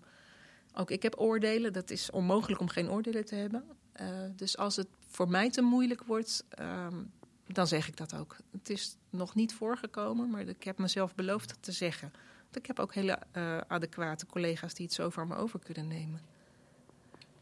[0.74, 1.72] ook ik heb oordelen.
[1.72, 3.64] Dat is onmogelijk om geen oordelen te hebben.
[3.92, 7.02] Eh, dus als het voor mij te moeilijk wordt, ehm,
[7.46, 8.36] dan zeg ik dat ook.
[8.50, 12.12] Het is nog niet voorgekomen, maar ik heb mezelf beloofd dat te zeggen.
[12.56, 16.20] Ik heb ook hele eh, adequate collega's die het zo van me over kunnen nemen.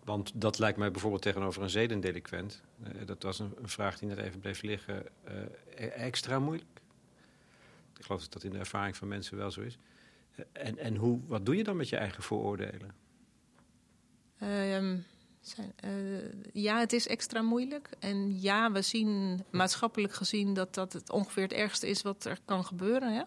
[0.04, 2.62] Want dat lijkt mij bijvoorbeeld tegenover een zedendelinquent.
[2.82, 5.06] eh, dat was een, een vraag die net even bleef liggen.
[5.24, 5.34] eh,
[5.74, 6.80] e- extra moeilijk.
[7.98, 9.78] Ik geloof dat dat in de ervaring van mensen wel zo is.
[10.52, 12.94] En en hoe, wat doe je dan met je eigen vooroordelen?
[14.38, 14.98] Ehm,
[15.40, 15.72] zijn,
[16.52, 17.88] ja, het is extra moeilijk.
[17.98, 22.38] En ja, we zien maatschappelijk gezien dat dat het ongeveer het ergste is wat er
[22.44, 23.12] kan gebeuren.
[23.12, 23.26] Ja?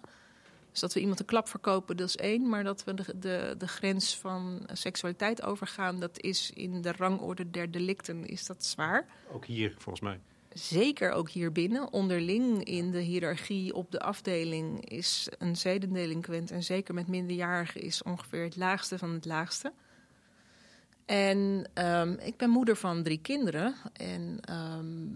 [0.77, 2.49] Dus dat we iemand een klap verkopen, dat is één.
[2.49, 7.49] Maar dat we de, de, de grens van seksualiteit overgaan, dat is in de rangorde
[7.49, 9.07] der delicten is dat zwaar.
[9.31, 10.19] Ook hier, volgens mij.
[10.53, 16.63] Zeker ook hier binnen, onderling in de hiërarchie op de afdeling, is een zedendelinquent en
[16.63, 19.73] zeker met minderjarigen is ongeveer het laagste van het laagste.
[21.05, 25.07] En ehm, ik ben moeder van drie kinderen en ehm,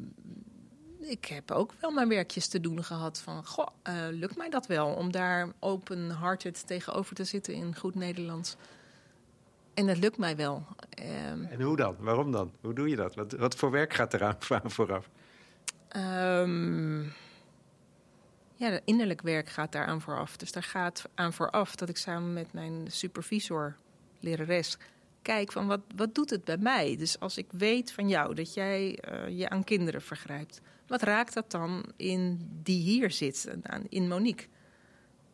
[1.01, 4.67] ik heb ook wel mijn werkjes te doen gehad van, goh, eh, lukt mij dat
[4.67, 8.55] wel om daar open-hearted tegenover te zitten in goed Nederlands.
[9.73, 10.65] En dat lukt mij wel.
[10.89, 11.95] Ehm, En hoe dan?
[11.99, 12.51] Waarom dan?
[12.61, 13.15] Hoe doe je dat?
[13.15, 14.37] Wat, wat voor werk gaat eraan
[14.71, 15.09] vooraf?
[15.87, 17.01] Ehm,
[18.55, 20.37] ja, innerlijk werk gaat daaraan vooraf.
[20.37, 23.75] Dus daar gaat aan vooraf dat ik samen met mijn supervisor,
[24.19, 24.77] lerares,
[25.21, 26.95] kijk van wat, wat doet het bij mij?
[26.97, 31.33] Dus als ik weet van jou dat jij eh, je aan kinderen vergrijpt, wat raakt
[31.33, 33.55] dat dan in die hier zit,
[33.89, 34.47] in Monique?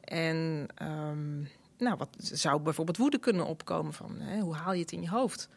[0.02, 1.40] En ehm,
[1.78, 5.10] nou, wat zou bijvoorbeeld woede kunnen opkomen van hè, hoe haal je het in je
[5.10, 5.50] hoofd?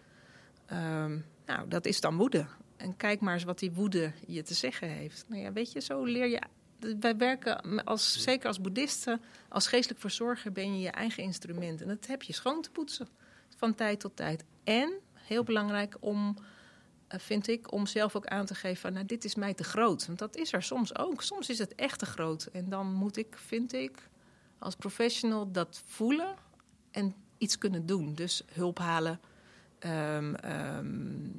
[0.66, 2.46] Ehm, nou, dat is dan woede.
[2.76, 5.24] En kijk maar eens wat die woede je te zeggen heeft.
[5.28, 6.40] Nou ja, weet je, zo leer je.
[7.00, 11.80] Wij werken, als, zeker als boeddhisten, als geestelijk verzorger ben je je eigen instrument.
[11.80, 13.08] En dat heb je schoon te poetsen
[13.56, 14.44] van tijd tot tijd.
[14.64, 16.36] En, heel belangrijk om,
[17.18, 20.06] vind ik, om zelf ook aan te geven van, nou, dit is mij te groot.
[20.06, 21.22] Want dat is er soms ook.
[21.22, 22.48] Soms is het echt te groot.
[22.52, 24.08] En dan moet ik, vind ik,
[24.58, 26.34] als professional dat voelen
[26.90, 28.14] en iets kunnen doen.
[28.14, 29.20] Dus hulp halen.
[29.78, 30.34] Ehm,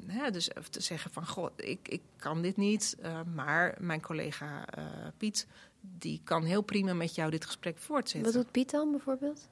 [0.08, 2.98] hè, dus te zeggen van, goh, ik, ik kan dit niet.
[3.02, 4.84] eh, maar mijn collega eh,
[5.18, 5.48] Piet,
[5.82, 8.34] die kan heel prima met jou dit gesprek voortzetten.
[8.34, 9.50] Wat doet Piet dan bijvoorbeeld?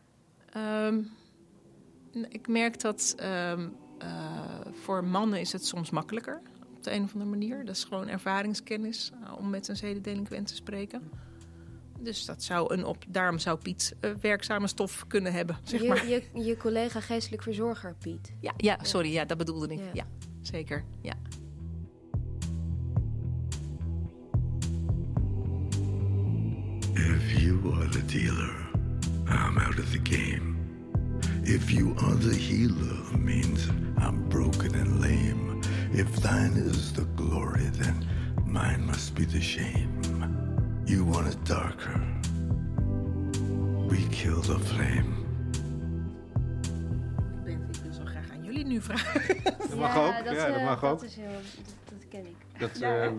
[0.50, 1.02] Ehm,
[2.30, 3.16] ik merk dat
[4.00, 6.42] eh, voor mannen is het soms makkelijker.
[6.76, 7.66] Op de een of andere manier.
[7.66, 11.12] Dat is gewoon ervaringskennis eh, om met een zedendelinquent te spreken.
[12.00, 16.08] Dus dat zou een op, daarom zou Piet eh, werkzame stof kunnen hebben, zeg maar.
[16.08, 18.34] Je, je, je collega geestelijk verzorger, Piet.
[18.40, 19.80] Ja, ja, sorry, ja, dat bedoelde ik.
[19.80, 19.90] Ja.
[19.94, 20.08] Ja,
[20.42, 20.84] zeker.
[21.02, 21.14] Ja.
[26.94, 28.70] If you are the dealer,
[29.28, 30.59] I'm out of the game.
[31.52, 35.62] If you are the healer, means I'm broken and lame.
[35.92, 38.06] If thine is the glory, then
[38.46, 39.90] mine must be the shame.
[40.86, 42.00] You want it darker.
[43.90, 45.16] We kill the flame.
[47.36, 49.38] Ik, ben, ik wil zo graag aan jullie nu vragen.
[49.44, 50.14] Dat mag ook.
[50.14, 51.04] ja, dat eh, mag ook.
[51.04, 52.60] Is heel, dat, dat ken ik.
[52.60, 53.02] Dat, Ja.
[53.02, 53.14] ehm,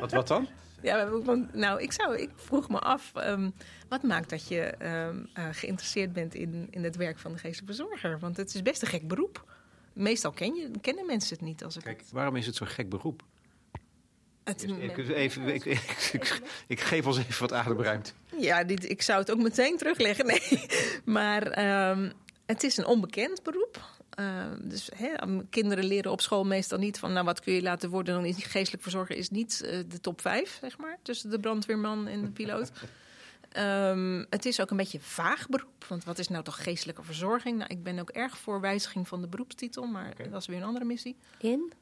[0.00, 0.46] wat, wat dan?
[0.82, 3.50] Ja, want, nou, ik, zou, ik vroeg me af, ehm,
[3.88, 7.74] wat maakt dat je ehm, eh, geïnteresseerd bent in, in het werk van de geestelijke
[7.76, 8.18] verzorger?
[8.18, 9.44] Want het is best een gek beroep.
[9.92, 12.88] Meestal ken je, kennen mensen het niet als ik Kijk, waarom is het zo'n gek
[12.88, 13.22] beroep?
[14.44, 18.12] het- Ik, even, ik, ik, ik, ik geef ons even wat ademruimte.
[18.38, 20.66] ja, dit, ik zou het ook meteen terugleggen, nee.
[21.04, 22.10] Maar ehm,
[22.46, 23.80] het is een onbekend beroep.
[24.20, 25.14] Ehm, dus hè,
[25.50, 27.12] kinderen leren op school meestal niet van...
[27.12, 28.14] nou, wat kun je laten worden?
[28.14, 30.98] Dan is geestelijk verzorger is niet eh, de top vijf, zeg maar.
[31.02, 32.70] Tussen de brandweerman en de piloot.
[33.50, 35.84] Ehm, het is ook een beetje een vaag beroep.
[35.88, 37.58] Want wat is nou toch geestelijke verzorging?
[37.58, 39.84] Nou, ik ben ook erg voor wijziging van de beroepstitel.
[39.86, 41.16] Maar dat is weer een andere missie.
[41.38, 41.72] In?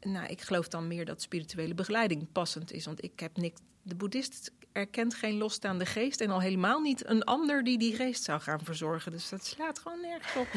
[0.00, 2.84] Nou, ik geloof dan meer dat spirituele begeleiding passend is.
[2.84, 3.60] Want ik heb niks.
[3.82, 6.20] De boeddhist erkent geen losstaande geest.
[6.20, 9.12] En al helemaal niet een ander die die geest zou gaan verzorgen.
[9.12, 10.48] Dus dat slaat gewoon nergens op.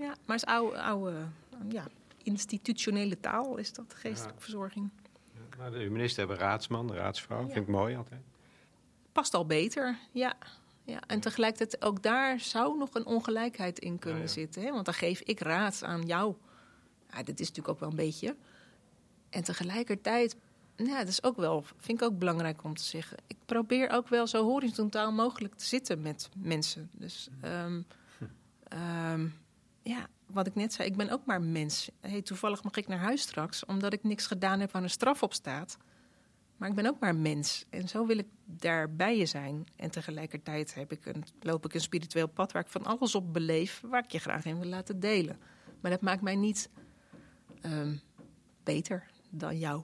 [0.00, 1.14] Ja, maar is oude, oude
[1.68, 1.86] ja,
[2.22, 4.90] institutionele taal is dat geestelijke verzorging.
[5.58, 7.44] Nou, de humanisten hebben raadsman, raadsvrouw.
[7.44, 8.20] Vind ik mooi altijd.
[9.12, 10.34] Past al beter, ja.
[10.84, 11.00] ja.
[11.06, 14.32] En tegelijkertijd, ook daar zou nog een ongelijkheid in kunnen Ja, ja.
[14.32, 14.62] zitten.
[14.62, 14.70] Hè?
[14.70, 16.34] Want dan geef ik raad aan jou.
[17.10, 18.36] Ja, dat is natuurlijk ook wel een beetje.
[19.30, 20.36] En tegelijkertijd,
[20.76, 23.16] ja, dat is ook wel, vind ik ook belangrijk om te zeggen.
[23.26, 26.90] Ik probeer ook wel zo horizontaal mogelijk te zitten met mensen.
[26.92, 27.82] Dus ehm,
[28.68, 29.28] ehm,
[29.82, 31.90] ja, wat ik net zei, ik ben ook maar mens.
[32.00, 35.22] Hey, toevallig mag ik naar huis straks, omdat ik niks gedaan heb waar een straf
[35.22, 35.78] op staat.
[36.56, 37.64] Maar ik ben ook maar mens.
[37.70, 39.66] En zo wil ik daar bij je zijn.
[39.76, 43.32] En tegelijkertijd heb ik een, loop ik een spiritueel pad waar ik van alles op
[43.32, 45.38] beleef, waar ik je graag in wil laten delen.
[45.80, 46.70] Maar dat maakt mij niet
[47.60, 47.96] ehm,
[48.62, 49.82] beter dan jou.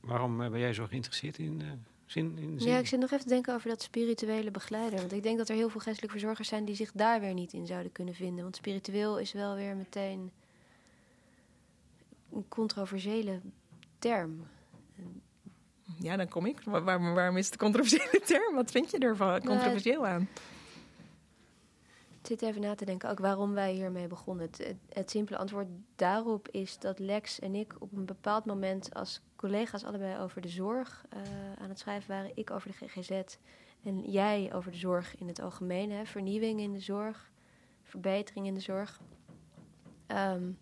[0.00, 1.72] Waarom eh, ben jij zo geïnteresseerd in, uh,
[2.10, 2.70] zin, in zin?
[2.70, 4.98] Ja, ik zit nog even te denken over dat spirituele begeleider.
[4.98, 7.52] Want ik denk dat er heel veel geestelijke verzorgers zijn die zich daar weer niet
[7.52, 8.42] in zouden kunnen vinden.
[8.42, 10.30] Want spiritueel is wel weer meteen
[12.32, 13.40] een controversiële
[13.98, 14.46] term.
[15.98, 16.60] Ja, dan kom ik.
[16.64, 18.54] Waar, waarom is het een controversiële term?
[18.54, 20.28] Wat vind je ervan controversieel aan?
[22.30, 24.46] Zit even na te denken ook waarom wij hiermee begonnen.
[24.46, 29.20] Het, het, simpele antwoord daarop is dat Lex en ik op een bepaald moment als
[29.36, 31.20] collega's allebei over de zorg uh,
[31.62, 32.30] aan het schrijven waren.
[32.34, 33.36] Ik over de GGZ
[33.82, 35.90] en jij over de zorg in het algemeen.
[35.90, 36.04] Hè.
[36.04, 37.30] Vernieuwing in de zorg,
[37.82, 39.00] verbetering in de zorg.
[40.06, 40.58] Um,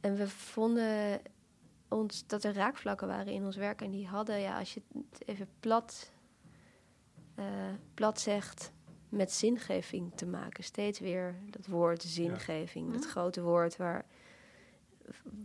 [0.00, 1.20] en we vonden
[1.88, 3.82] ons dat er raakvlakken waren in ons werk.
[3.82, 6.12] En die hadden, ja, als je het even plat,
[7.36, 7.44] uh,
[7.94, 8.72] plat zegt,
[9.10, 10.64] met zingeving te maken.
[10.64, 14.04] Steeds weer dat woord zingeving, dat grote woord waar,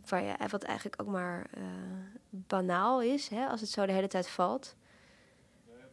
[0.06, 1.64] waar ja, wat eigenlijk ook maar uh,
[2.30, 4.76] banaal is, hè, als het zo de hele tijd valt.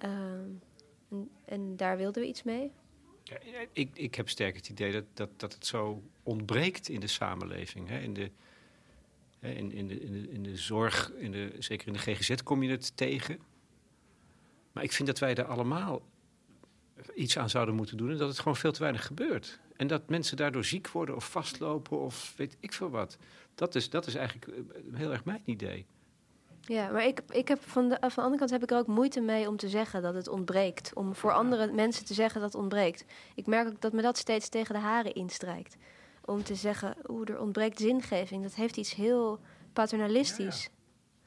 [0.05, 0.11] Uh,
[1.09, 2.73] en, en, daar wilden we iets mee.
[3.23, 3.37] Ja,
[3.73, 7.89] ik, ik heb sterk het idee dat, dat, dat het zo ontbreekt in de samenleving.
[7.89, 8.31] Hè, in de,
[9.41, 12.63] in, in, de, in, de, in de zorg, in de, zeker in de GGZ kom
[12.63, 13.39] je het tegen.
[14.73, 16.03] Maar ik vind dat wij er allemaal
[17.15, 18.11] iets aan zouden moeten doen...
[18.11, 19.61] en dat het gewoon veel te weinig gebeurt.
[19.77, 23.19] En dat mensen daardoor ziek worden of vastlopen of weet ik veel wat.
[23.55, 24.55] Dat is, dat is eigenlijk eh,
[24.93, 25.87] heel erg mijn idee.
[26.61, 28.87] Ja, maar ik, ik heb van, de, van de andere kant heb ik er ook
[28.87, 30.95] moeite mee om te zeggen dat het ontbreekt.
[30.95, 33.05] Om voor andere mensen te zeggen dat het ontbreekt.
[33.35, 35.77] Ik merk ook dat me dat steeds tegen de haren instrijkt
[36.25, 38.43] om te zeggen, oeh, er ontbreekt zingeving.
[38.43, 39.41] Dat heeft iets heel
[39.73, 40.69] paternalistisch.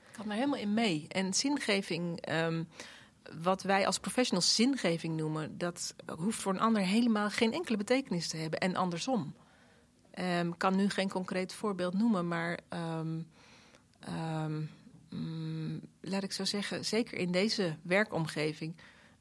[0.09, 1.05] Ik had er helemaal in mee.
[1.07, 2.63] En zingeving, ehm,
[3.41, 8.27] wat wij als professionals zingeving noemen, dat hoeft voor een ander helemaal geen enkele betekenis
[8.27, 8.59] te hebben.
[8.59, 9.35] En andersom.
[10.11, 13.27] Ehm, ik kan nu geen concreet voorbeeld noemen, maar um,
[14.09, 18.75] um, laat ik zo zeggen, zeker in deze werkomgeving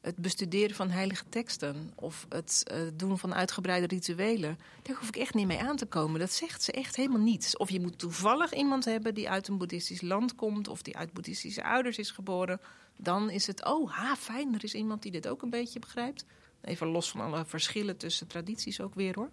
[0.05, 5.17] het bestuderen van heilige teksten of het uh, doen van uitgebreide rituelen, daar hoef ik
[5.17, 6.21] echt niet mee aan te komen.
[6.21, 7.57] Dat zegt ze echt helemaal niets.
[7.57, 11.13] Of je moet toevallig iemand hebben die uit een boeddhistisch land komt of die uit
[11.13, 12.61] boeddhistische ouders is geboren.
[12.97, 16.25] Dan is het, oh, ha, fijn, er is iemand die dit ook een beetje begrijpt.
[16.61, 19.31] Even los van alle verschillen tussen tradities ook weer hoor.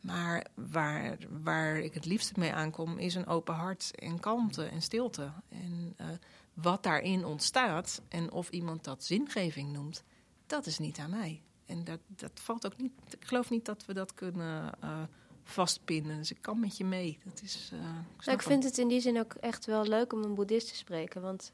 [0.00, 4.82] Maar waar, waar ik het liefst mee aankom is een open hart en kalmte en
[4.82, 5.32] stilte.
[5.48, 6.06] En uh,
[6.54, 10.04] wat daarin ontstaat en of iemand dat zingeving noemt,
[10.46, 11.42] dat is niet aan mij.
[11.66, 12.92] En dat, dat valt ook niet.
[13.18, 15.02] Ik geloof niet dat we dat kunnen uh,
[15.42, 16.16] vastpinnen.
[16.16, 17.18] Dus ik kan met je mee.
[17.24, 20.12] Dat is, uh, ik, nou, ik vind het in die zin ook echt wel leuk
[20.12, 21.22] om een boeddhist te spreken.
[21.22, 21.52] Want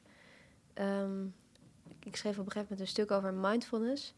[0.75, 1.35] um,
[2.03, 4.15] ik schreef op een gegeven moment een stuk over mindfulness.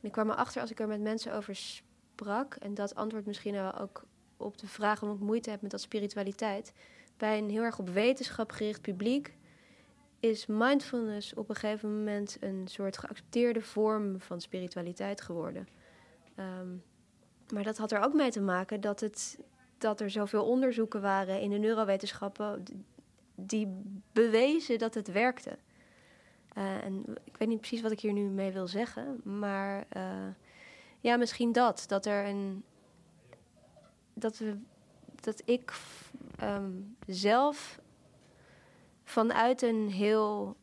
[0.00, 1.82] En ik kwam erachter als ik er met mensen over
[2.18, 2.54] sprak.
[2.54, 4.04] En dat antwoord misschien ook
[4.36, 6.72] op de vraag om ik moeite heb met dat spiritualiteit.
[7.16, 9.36] Bij een heel erg op wetenschap gericht publiek
[10.20, 15.68] is mindfulness op een gegeven moment een soort geaccepteerde vorm van spiritualiteit geworden.
[16.36, 16.82] Um,
[17.52, 19.38] maar dat had er ook mee te maken dat, het,
[19.78, 22.64] dat er zoveel onderzoeken waren in de neurowetenschappen
[23.34, 25.58] die bewezen dat het werkte.
[26.58, 30.02] Uh, en ik weet niet precies wat ik hier nu mee wil zeggen, maar uh,
[31.00, 31.84] ja, misschien dat.
[31.88, 32.64] Dat er een.
[34.14, 34.58] Dat, we,
[35.20, 35.72] dat ik
[36.42, 37.80] um, zelf
[39.04, 40.56] vanuit een heel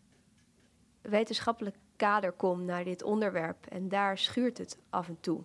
[1.01, 3.65] wetenschappelijk kader kom naar dit onderwerp.
[3.65, 5.41] En daar schuurt het af en toe.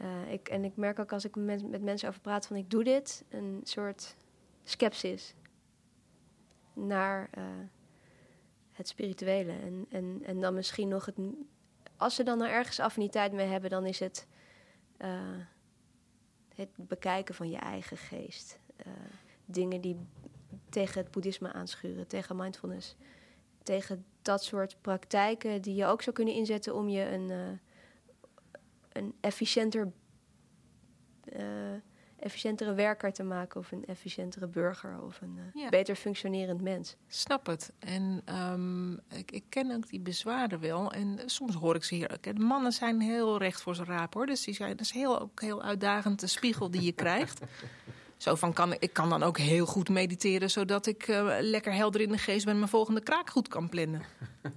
[0.00, 2.70] Uh, ik, en ik merk ook als ik met, met mensen over praat van ik
[2.70, 4.16] doe dit, een soort
[4.64, 5.34] skepsis
[6.72, 7.44] naar uh,
[8.72, 9.52] het spirituele.
[9.52, 11.16] En, en, en dan misschien nog het.
[11.96, 14.26] Als ze dan er ergens affiniteit mee hebben, dan is het
[14.98, 15.08] uh,
[16.54, 18.58] het bekijken van je eigen geest.
[19.44, 19.96] dingen die
[20.68, 22.96] tegen het boeddhisme aanschuren, tegen mindfulness.
[23.62, 27.58] Tegen dat soort praktijken die je ook zou kunnen inzetten om je een, uh,
[28.92, 29.92] een efficiënter,
[32.18, 35.68] efficiëntere werker te maken, of een efficiëntere burger, of een uh, ja.
[35.68, 36.96] beter functionerend mens.
[37.08, 37.72] Snap het.
[37.78, 40.92] En um, ik, ik, ken ook die bezwaren wel.
[40.92, 42.18] En soms hoor ik ze hier.
[42.20, 44.26] De mannen zijn heel recht voor zijn raap hoor.
[44.26, 47.40] Dus die zijn, dat is heel, ook heel uitdagend de spiegel die je krijgt.
[48.16, 52.00] Zo van kan, ik kan dan ook heel goed mediteren, zodat ik uh, lekker helder
[52.00, 54.02] in de geest ben mijn volgende kraak goed kan plannen.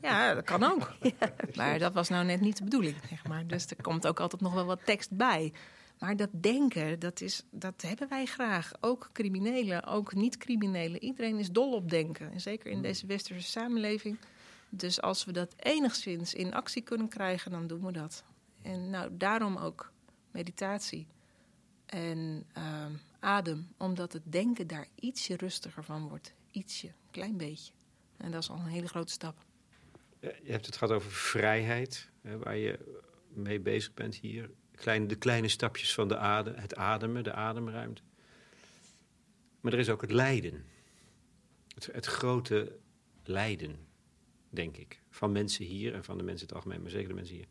[0.01, 0.91] Ja, dat kan ook.
[1.55, 3.47] Maar dat was nou net niet de bedoeling, zeg maar.
[3.47, 5.53] Dus er komt ook altijd nog wel wat tekst bij.
[6.00, 8.72] Maar dat denken, dat, is, dat hebben wij graag.
[8.80, 11.04] Ook criminelen, ook niet-criminelen.
[11.04, 12.32] Iedereen is dol op denken.
[12.32, 14.18] En zeker in deze westerse samenleving.
[14.70, 18.24] Dus als we dat enigszins in actie kunnen krijgen, dan doen we dat.
[18.62, 19.91] En nou, daarom ook
[20.32, 21.08] meditatie
[21.86, 23.68] en ehm, adem.
[23.78, 26.34] Omdat het denken daar ietsje rustiger van wordt.
[26.52, 27.72] Ietsje, een klein beetje.
[28.18, 29.45] En dat is al een hele grote stap.
[30.20, 32.80] Je hebt het gehad over vrijheid, waar je
[33.34, 34.50] mee bezig bent hier.
[34.80, 38.01] Kleine, de kleine stapjes van de adem, het ademen, de ademruimte.
[39.61, 40.65] Maar er is ook het lijden.
[41.73, 42.77] Het, het grote
[43.23, 43.88] lijden,
[44.49, 45.01] denk ik.
[45.09, 47.47] Van mensen hier en van de mensen in het algemeen, maar zeker de mensen hier.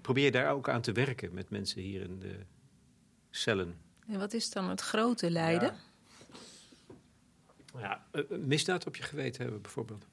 [0.00, 2.38] Probeer je daar ook aan te werken met mensen hier in de
[3.30, 3.78] cellen.
[4.06, 5.74] En wat is dan het grote lijden?
[7.74, 10.06] Ja, ja misdaad op je geweten hebben bijvoorbeeld.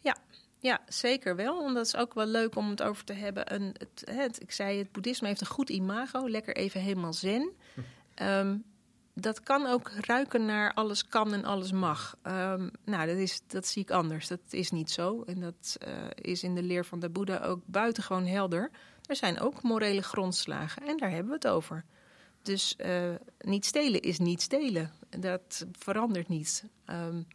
[0.00, 0.16] Ja,
[0.62, 1.66] ja, zeker wel.
[1.66, 3.54] En dat is ook wel leuk om het over te hebben.
[3.54, 6.28] Een, het, het, ik zei, het boeddhisme heeft een goed imago.
[6.28, 7.50] Lekker even helemaal zen.
[8.14, 8.56] Hm.
[9.14, 12.16] dat kan ook ruiken naar alles kan en alles mag.
[12.22, 14.28] Um, nou, dat, is, dat zie ik anders.
[14.28, 15.22] Dat is niet zo.
[15.22, 18.70] En dat uh, is in de leer van de Boeddha ook buitengewoon helder.
[19.06, 21.84] Er zijn ook morele grondslagen en daar hebben we het over.
[22.42, 24.92] Dus uh, niet stelen is niet stelen.
[25.08, 26.64] Dat verandert niet.
[26.86, 27.26] Um,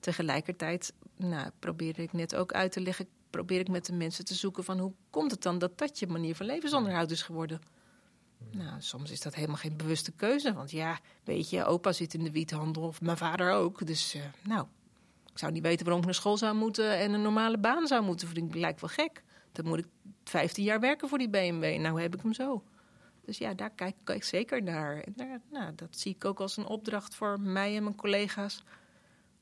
[0.00, 4.34] tegelijkertijd nou, probeer ik net ook uit te leggen, probeer ik met de mensen te
[4.34, 7.60] zoeken van hoe komt het dan dat dat je manier van levensonderhoud is geworden.
[8.50, 10.52] Nou, soms is dat helemaal geen bewuste keuze.
[10.52, 13.86] Want ja, weet je, opa zit in de wiethandel of mijn vader ook.
[13.86, 14.66] Dus uh, nou,
[15.32, 18.04] ik zou niet weten waarom ik naar school zou moeten en een normale baan zou
[18.04, 18.60] moeten verdienen.
[18.60, 19.22] Lijkt wel gek.
[19.52, 19.86] Dan moet ik
[20.24, 21.78] 15 jaar werken voor die BMW.
[21.78, 22.62] Nou heb ik hem zo.
[23.24, 25.00] Dus ja, daar kijk, kijk ik zeker naar.
[25.00, 28.62] En daar, nou, dat zie ik ook als een opdracht voor mij en mijn collega's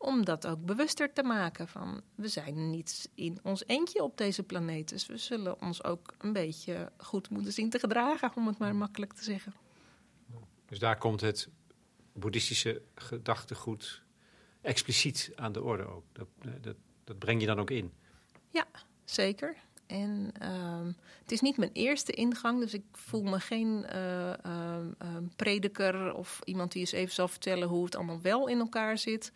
[0.03, 1.69] om dat ook bewuster te maken.
[1.69, 4.89] Van we zijn niet in ons eentje op deze planeet.
[4.89, 8.77] Dus we zullen ons ook een beetje goed moeten zien te gedragen, om het maar
[8.77, 9.55] makkelijk te zeggen.
[10.67, 11.49] Dus daar komt het
[12.13, 14.03] boeddhistische gedachtegoed
[14.61, 16.05] expliciet aan de orde ook.
[16.13, 16.27] Dat,
[16.61, 17.93] dat, dat breng je dan ook in.
[18.51, 18.67] Ja,
[19.05, 19.57] zeker.
[19.87, 24.77] En uh, het is niet mijn eerste ingang, dus ik voel me geen uh, uh,
[25.37, 29.33] prediker of iemand die eens even zal vertellen hoe het allemaal wel in elkaar zit.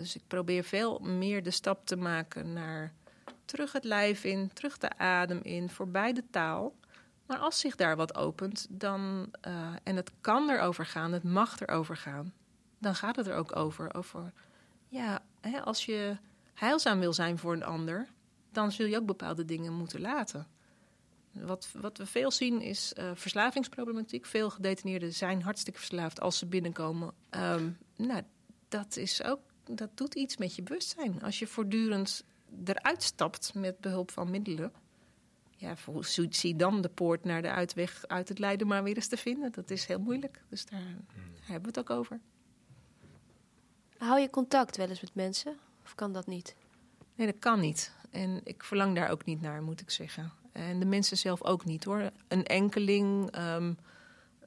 [0.00, 2.92] Dus ik probeer veel meer de stap te maken naar
[3.44, 6.74] terug het lijf in, terug de adem in, voorbij de taal.
[7.26, 11.60] Maar als zich daar wat opent, dan, uh, en het kan erover gaan, het mag
[11.60, 12.32] erover gaan,
[12.78, 13.94] dan gaat het er ook over.
[13.94, 14.32] Over,
[14.88, 16.16] ja, hè, als je
[16.54, 18.08] heilzaam wil zijn voor een ander,
[18.52, 20.46] dan zul je ook bepaalde dingen moeten laten.
[21.32, 24.26] Wat, wat we veel zien is uh, verslavingsproblematiek.
[24.26, 27.14] Veel gedetineerden zijn hartstikke verslaafd als ze binnenkomen.
[27.30, 28.22] Um, nou,
[28.68, 29.40] dat is ook
[29.74, 31.22] dat doet iets met je bewustzijn.
[31.22, 32.24] Als je voortdurend
[32.64, 34.72] eruit stapt met behulp van middelen.
[35.56, 35.74] Ja,
[36.30, 39.52] zie dan de poort naar de uitweg uit het lijden maar weer eens te vinden.
[39.52, 40.42] Dat is heel moeilijk.
[40.48, 41.04] Dus daar, hmm.
[41.40, 42.20] hebben we het ook over.
[43.98, 45.56] Hou je contact wel eens met mensen?
[45.84, 46.54] Of kan dat niet?
[47.14, 47.92] Nee, dat kan niet.
[48.10, 50.32] En ik verlang daar ook niet naar, moet ik zeggen.
[50.52, 52.10] En de mensen zelf ook niet hoor.
[52.28, 53.78] Een enkeling um,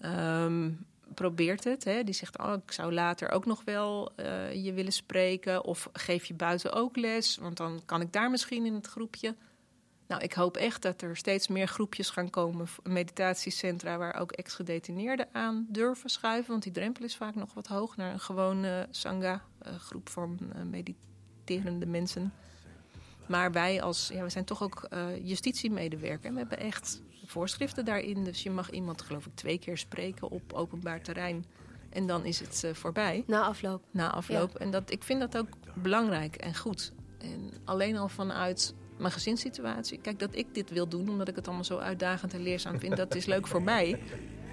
[0.01, 1.83] um, probeert het.
[1.83, 2.03] Hè.
[2.03, 5.63] Die zegt, oh, ik zou later ook nog wel uh, je willen spreken.
[5.63, 9.35] Of geef je buiten ook les, want dan kan ik daar misschien in het groepje.
[10.07, 15.27] Nou, ik hoop echt dat er steeds meer groepjes gaan komen, meditatiecentra, waar ook ex-gedetineerden
[15.31, 16.51] aan durven schuiven.
[16.51, 20.39] Want die drempel is vaak nog wat hoog naar een gewone sangha, uh, groep van
[20.69, 22.33] mediterende mensen.
[23.25, 26.25] Maar wij als, ja, we zijn toch ook uh, justitiemedewerker.
[26.25, 28.23] En we hebben echt voorschriften daarin.
[28.23, 31.45] Dus je mag iemand, geloof ik, twee keer spreken op openbaar terrein.
[31.89, 33.23] En dan is het uh, voorbij.
[33.27, 33.83] Na afloop.
[33.91, 34.55] Na afloop.
[34.55, 36.91] En dat, ik vind dat ook belangrijk en goed.
[37.17, 39.97] En alleen al vanuit mijn gezinssituatie.
[39.97, 42.97] Kijk, dat ik dit wil doen, omdat ik het allemaal zo uitdagend en leerzaam vind,
[42.97, 43.99] dat is leuk voor mij.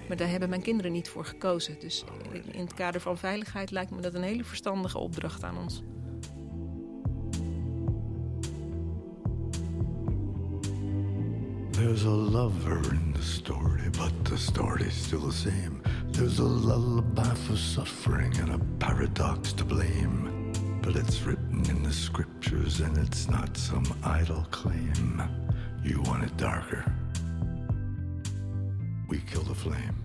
[0.07, 1.79] Maar daar hebben mijn kinderen niet voor gekozen.
[1.79, 2.03] Dus
[2.51, 5.81] in het kader van veiligheid lijkt me dat een hele verstandige opdracht aan ons.
[11.83, 15.81] There's a lover in the story, but the story's still the same.
[16.11, 20.51] There's a lullaby for suffering and a paradox to blame.
[20.83, 25.23] But it's written in the scriptures and it's not some idle claim.
[25.83, 26.83] You want it darker.
[29.09, 29.95] We kill the flame.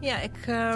[0.00, 0.74] Ja, ik uh,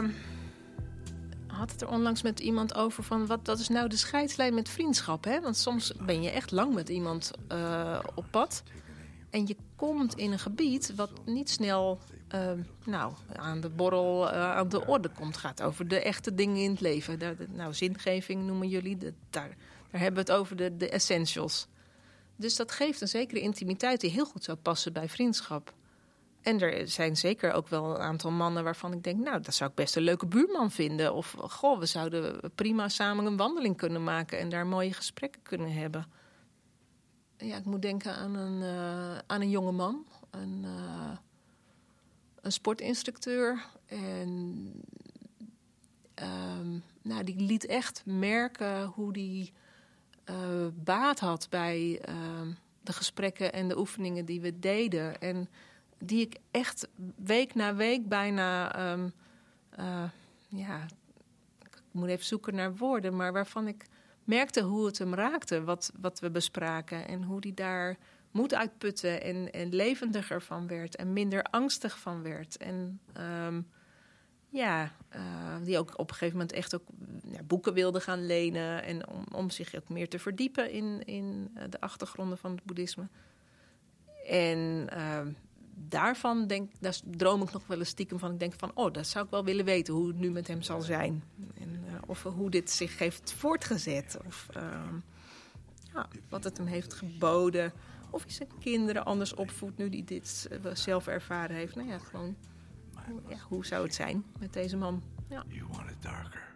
[1.47, 4.69] had het er onlangs met iemand over van wat dat is nou de scheidslijn met
[4.69, 5.25] vriendschap.
[5.25, 5.41] Hè?
[5.41, 8.63] Want soms ben je echt lang met iemand uh, op pad.
[9.33, 11.99] En je komt in een gebied wat niet snel
[12.35, 12.51] uh,
[12.85, 15.37] nou, aan de borrel, uh, aan de orde komt.
[15.37, 17.19] gaat over de echte dingen in het leven.
[17.53, 18.97] Nou, zingeving noemen jullie.
[18.97, 19.57] De, daar,
[19.91, 21.67] Daar hebben we het over de, de essentials.
[22.37, 25.73] Dus dat geeft een zekere intimiteit die heel goed zou passen bij vriendschap.
[26.43, 29.71] En er zijn zeker ook wel een aantal mannen waarvan ik denk, nou, dat zou
[29.71, 31.15] ik best een leuke buurman vinden.
[31.15, 35.73] Of, goh, we zouden prima samen een wandeling kunnen maken en daar mooie gesprekken kunnen
[35.73, 36.07] hebben.
[37.43, 41.17] Ja, ik moet denken aan een, uh, aan een jonge man, een, uh,
[42.41, 43.67] een sportinstructeur.
[43.87, 44.73] En
[46.15, 49.53] um, nou, die liet echt merken hoe die
[50.31, 52.01] uh, baat had bij
[52.83, 55.21] de gesprekken en de oefeningen die we deden.
[55.21, 55.49] En
[55.99, 58.77] die ik echt week na week bijna.
[59.79, 60.05] Uh,
[60.49, 60.87] ja,
[61.61, 63.87] ik moet even zoeken naar woorden, maar waarvan ik
[64.35, 67.09] merkte hoe het hem raakte, wat, wat we bespraken.
[67.09, 67.97] En hoe hij daar
[68.31, 72.57] moed uitputte en, en levendiger van werd en minder angstig van werd.
[72.57, 73.01] En
[73.47, 73.69] um,
[74.49, 76.85] ja, uh, die ook op een gegeven moment echt ook
[77.25, 78.83] ja, boeken wilde gaan lenen.
[78.83, 82.65] En om, om zich ook meer te verdiepen in, in uh, de achtergronden van het
[82.65, 83.09] boeddhisme.
[84.27, 85.21] En uh,
[85.89, 88.33] daarvan denk, daar droom ik nog wel eens stiekem van.
[88.33, 90.63] Ik denk van, oh, dat zou ik wel willen weten hoe het nu met hem
[90.63, 91.23] zal zijn.
[91.61, 94.19] En, uh, of hoe dit zich heeft voortgezet.
[94.27, 94.63] Of uh,
[95.95, 97.73] ja, wat het hem heeft geboden.
[98.11, 101.75] Of hij zijn kinderen anders opvoedt nu hij dit uh, zelf ervaren heeft.
[101.75, 102.37] Nou ja, gewoon,
[103.29, 105.03] ja, hoe zou het zijn met deze man?
[105.29, 105.45] Ja.
[105.49, 106.51] You want it darker.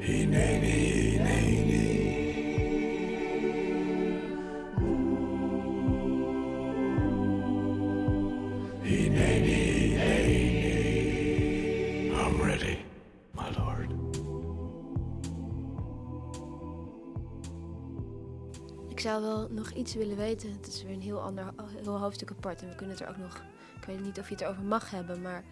[0.00, 0.89] Hey,
[19.10, 20.52] zou wel nog iets willen weten.
[20.52, 21.44] Het is weer een heel ander
[21.82, 22.62] heel hoofdstuk apart.
[22.62, 23.42] En we kunnen het er ook nog.
[23.76, 25.44] Ik weet niet of je het erover mag hebben, maar.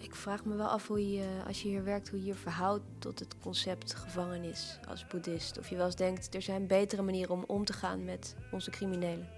[0.00, 2.84] Ik vraag me wel af hoe je, als je hier werkt, hoe je je verhoudt
[2.98, 5.58] tot het concept gevangenis als boeddhist.
[5.58, 8.70] Of je wel eens denkt, er zijn betere manieren om om te gaan met onze
[8.70, 9.28] criminelen.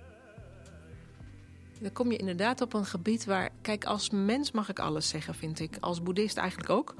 [1.80, 3.50] Dan kom je inderdaad op een gebied waar...
[3.62, 5.76] Kijk, als mens mag ik alles zeggen, vind ik.
[5.80, 6.94] Als boeddhist eigenlijk ook.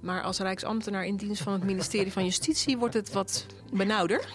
[0.00, 2.78] Maar als rijksambtenaar in dienst van het ministerie van Justitie...
[2.78, 4.28] wordt het wat benauwder.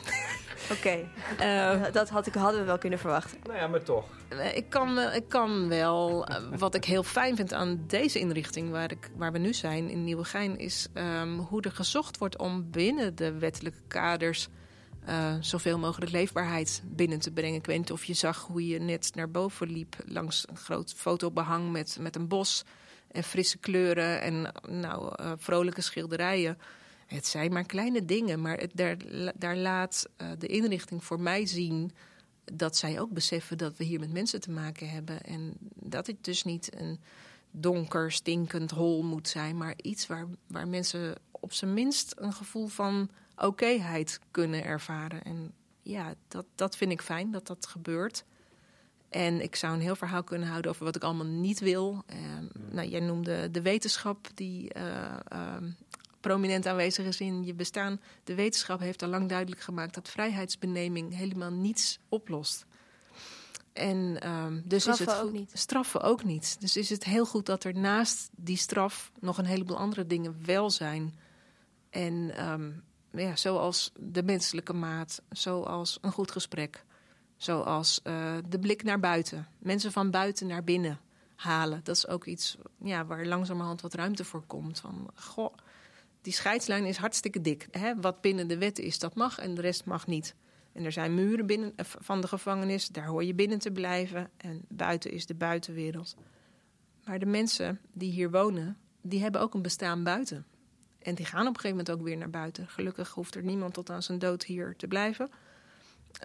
[0.72, 1.86] Oké, okay.
[1.86, 3.38] uh, dat had ik, hadden we wel kunnen verwachten.
[3.44, 4.06] Nou ja, maar toch.
[4.54, 6.28] Ik kan, ik kan wel...
[6.58, 10.04] Wat ik heel fijn vind aan deze inrichting waar, ik, waar we nu zijn in
[10.04, 10.58] Nieuwegein...
[10.58, 14.48] is um, hoe er gezocht wordt om binnen de wettelijke kaders...
[15.10, 17.60] Uh, zoveel mogelijk leefbaarheid binnen te brengen.
[17.60, 19.96] Ik weet niet of je zag hoe je net naar boven liep...
[20.06, 22.64] langs een groot fotobehang met, met een bos
[23.12, 24.22] en frisse kleuren...
[24.22, 26.58] en nou, vrolijke schilderijen...
[27.14, 28.98] Het zijn maar kleine dingen, maar het, daar,
[29.36, 31.92] daar, laat uh, de inrichting voor mij zien
[32.44, 35.22] dat zij ook beseffen dat we hier met mensen te maken hebben.
[35.22, 37.00] En dat het dus niet een
[37.52, 42.68] donker, stinkend hol moet zijn, maar iets waar, waar mensen op zijn minst een gevoel
[42.68, 45.24] van okéheid kunnen ervaren.
[45.24, 45.52] En
[45.82, 48.24] ja, dat, dat vind ik fijn dat dat gebeurt.
[49.10, 52.04] En ik zou een heel verhaal kunnen houden over wat ik allemaal niet wil.
[52.14, 52.18] Uh,
[52.72, 55.56] nou, jij noemde de wetenschap die uh, uh,
[56.24, 58.02] prominent aanwezig is in je bestaan.
[58.24, 62.66] De wetenschap heeft al lang duidelijk gemaakt dat vrijheidsbeneming helemaal niets oplost.
[63.74, 65.52] En um, dus straffen is het ook niet.
[65.54, 66.56] straffen ook niet.
[66.60, 70.36] Dus is het heel goed dat er naast die straf nog een heleboel andere dingen
[70.46, 71.16] wel zijn.
[71.90, 76.86] En um, ja, zoals de menselijke maat, zoals een goed gesprek,
[77.38, 81.00] zoals uh, de blik naar buiten, mensen van buiten naar binnen
[81.36, 81.82] halen.
[81.84, 84.80] Dat is ook iets ja, waar langzamerhand wat ruimte voor komt.
[84.80, 85.54] Van, goh,
[86.24, 87.68] die scheidslijn is hartstikke dik.
[87.72, 87.96] Hè?
[87.96, 90.36] Wat binnen de wet is, dat mag en de rest mag niet.
[90.72, 94.30] En er zijn muren binnen, van de gevangenis, daar hoor je binnen te blijven.
[94.38, 96.16] En buiten is de buitenwereld.
[97.06, 100.46] Maar de mensen die hier wonen, die hebben ook een bestaan buiten.
[101.00, 102.68] En die gaan op een gegeven moment ook weer naar buiten.
[102.68, 105.30] Gelukkig hoeft er niemand tot aan zijn dood hier te blijven.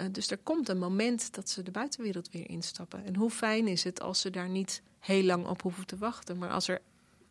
[0.01, 3.05] Uh, dus er komt een moment dat ze de buitenwereld weer instappen.
[3.05, 6.39] En hoe fijn is het als ze daar niet heel lang op hoeven te wachten.
[6.39, 6.81] Maar als er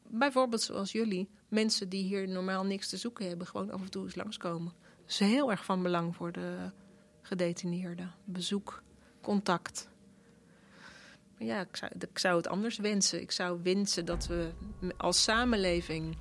[0.10, 4.04] bijvoorbeeld zoals jullie, mensen die hier normaal niks te zoeken hebben, gewoon af en toe
[4.04, 4.74] eens langskomen.
[4.82, 6.72] Dat is heel erg van belang voor de
[7.22, 8.14] gedetineerden.
[8.26, 8.84] Bezoek,
[9.22, 9.90] contact.
[11.38, 13.22] Maar ja, ik zou, ik zou het anders wensen.
[13.22, 14.52] Ik zou wensen dat we
[14.98, 16.18] als samenleving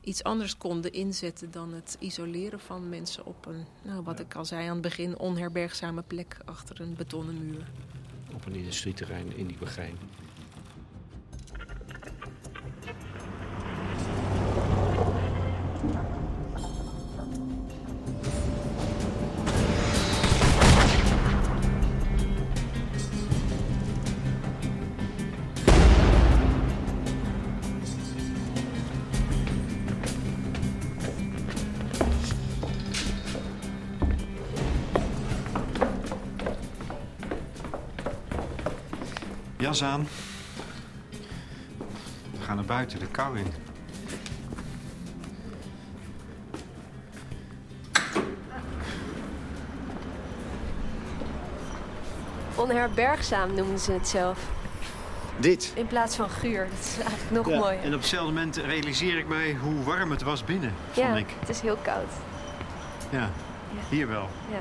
[0.00, 4.44] iets anders konden inzetten dan het isoleren van mensen op een, nou, wat ik al
[4.44, 7.70] zei aan het begin, onherbergzame plek achter een betonnen muur.
[8.34, 9.58] Op een industrieterrein in die
[39.66, 40.08] Jas aan.
[42.30, 43.46] We gaan naar buiten, de kou in.
[52.54, 54.38] Onherbergzaam noemden ze het zelf.
[55.38, 55.72] Dit.
[55.74, 56.68] In plaats van guur.
[56.70, 57.82] Dat is eigenlijk nog Ja, mooier.
[57.82, 61.26] En op hetzelfde moment realiseer ik mij hoe warm het was binnen, vond ja, ik.
[61.40, 62.10] het is heel koud.
[63.10, 63.80] Ja, Ja.
[63.88, 64.28] hier wel.
[64.50, 64.58] Ja.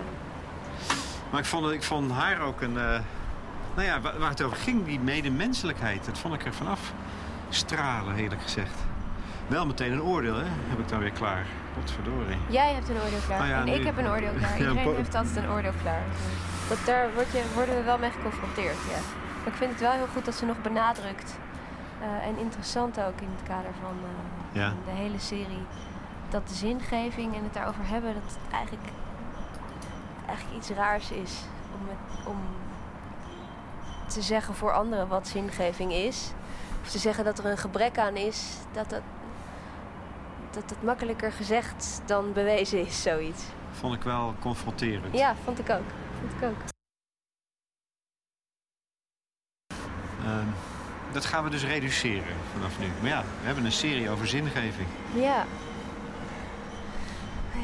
[1.32, 2.78] Maar ik vond, ik vond haar ook een...
[2.78, 3.00] eh,
[3.76, 6.06] nou ja, waar, het over ging, die medemenselijkheid.
[6.06, 6.94] Dat vond ik er vanaf
[7.50, 8.80] stralen, eerlijk gezegd.
[9.48, 10.46] Wel meteen een oordeel, hè?
[10.46, 11.46] Heb ik dan weer klaar.
[11.74, 12.38] Potverdorie.
[12.48, 14.58] Jij hebt een oordeel klaar Ah ja, en nu- ik heb een oordeel klaar.
[14.58, 16.04] Iedereen heeft altijd een oordeel klaar.
[16.70, 19.00] Dat daar word je, worden we wel mee geconfronteerd, ja.
[19.40, 21.38] Maar ik vind het wel heel goed dat ze nog benadrukt.
[22.02, 24.68] eh, en interessant ook in het kader van, eh, Ja.
[24.70, 25.66] van de hele serie.
[26.30, 28.88] Dat de zingeving en het daarover hebben, dat het eigenlijk,
[30.28, 31.34] eigenlijk iets raars is.
[31.80, 32.38] Om, het, om
[34.08, 36.32] te zeggen voor anderen wat zingeving is.
[36.82, 38.48] Of te zeggen dat er een gebrek aan is.
[38.72, 39.02] Dat dat,
[40.52, 43.44] dat het makkelijker gezegd dan bewezen is, zoiets.
[43.72, 45.18] Vond ik wel confronterend.
[45.18, 45.90] Ja, vond ik ook.
[46.20, 46.74] Vond ik ook.
[50.24, 50.48] Ehm,
[51.12, 52.86] dat gaan we dus reduceren vanaf nu.
[53.02, 54.88] Maar ja, we hebben een serie over zingeving.
[55.14, 55.46] Ja.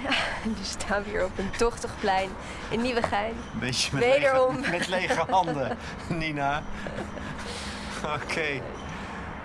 [0.04, 0.10] Ja,
[0.50, 2.30] nu staan we hier op een tochtig plein
[2.70, 3.34] in Nieuwegein.
[3.60, 4.56] Beetje met, Wederom.
[4.56, 5.78] lege, met lege handen,
[6.08, 6.64] Nina.
[8.04, 8.62] Oké.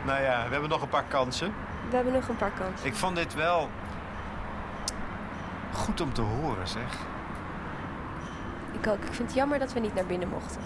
[0.04, 1.54] Nou ja, we hebben nog een paar kansen.
[1.88, 2.86] We hebben nog een paar kansen.
[2.86, 3.68] Ik vond dit wel
[5.72, 6.96] goed om te horen, zeg.
[8.72, 9.04] Ik ook.
[9.04, 10.60] Ik vind het jammer dat we niet naar binnen mochten.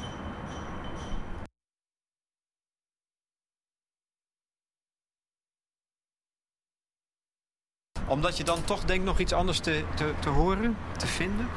[8.11, 11.49] Omdat je dan toch denkt nog iets anders te, te, te horen, te vinden.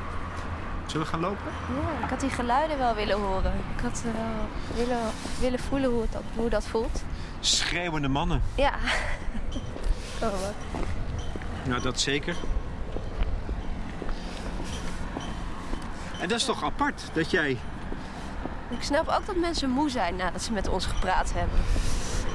[0.85, 1.51] Zullen we gaan lopen?
[1.81, 3.53] Ja, ik had die geluiden wel willen horen.
[3.75, 4.47] Ik had eh, wel
[4.85, 5.01] willen,
[5.39, 7.03] willen voelen hoe, het dat, hoe dat voelt.
[7.39, 8.41] Schreeuwende mannen.
[8.55, 8.73] Ja.
[10.21, 10.81] Oh, wat.
[11.67, 12.35] Nou, dat zeker.
[16.19, 17.57] En dat is toch apart dat jij
[18.69, 21.59] Ik snap ook dat mensen moe zijn nadat ze met ons gepraat hebben.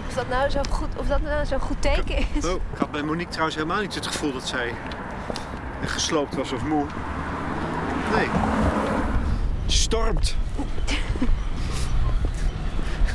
[0.06, 2.44] Of dat nou zo goed, of dat nou zo'n goed teken is.
[2.44, 4.74] Oh, ik had bij Monique trouwens helemaal niet het gevoel dat zij
[5.84, 6.86] gesloopt was of moe.
[8.14, 8.28] Nee.
[9.66, 10.36] Stormt.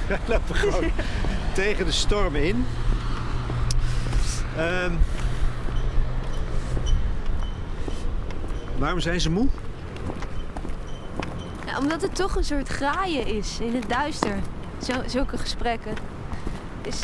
[0.08, 0.92] Wij lopen gewoon
[1.54, 2.66] tegen de storm in.
[4.58, 4.92] Ehm,
[8.78, 9.48] waarom zijn ze moe?
[11.66, 14.40] Ja, omdat het toch een soort graaien is in het duister.
[14.82, 16.13] Zo, zulke gesprekken.
[16.86, 17.02] Is,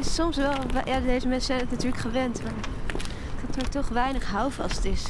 [0.00, 0.52] is soms wel.
[0.84, 2.42] Ja, deze mensen zijn het natuurlijk gewend.
[2.42, 2.52] Maar
[3.46, 5.02] dat er toch weinig houvast is.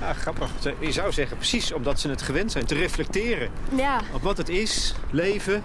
[0.00, 0.50] Ja, grappig.
[0.78, 4.48] Je zou zeggen, precies omdat ze het gewend zijn te reflecteren Ja, op wat het
[4.48, 5.62] is, leven.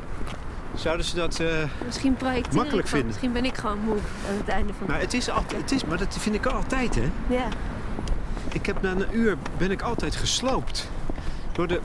[0.76, 1.40] Zouden ze dat.
[1.40, 1.48] eh,
[1.86, 2.18] misschien
[2.54, 3.08] Makkelijk vinden.
[3.08, 3.98] Misschien ben ik gewoon moe
[4.30, 6.96] aan het einde van Maar het is altijd, het is, maar dat vind ik altijd,
[6.96, 7.10] hè?
[7.28, 7.48] Ja,
[8.52, 10.90] Ik heb na een uur ben ik altijd gesloopt.
[11.52, 11.80] Door de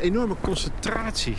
[0.00, 1.36] enorme concentratie.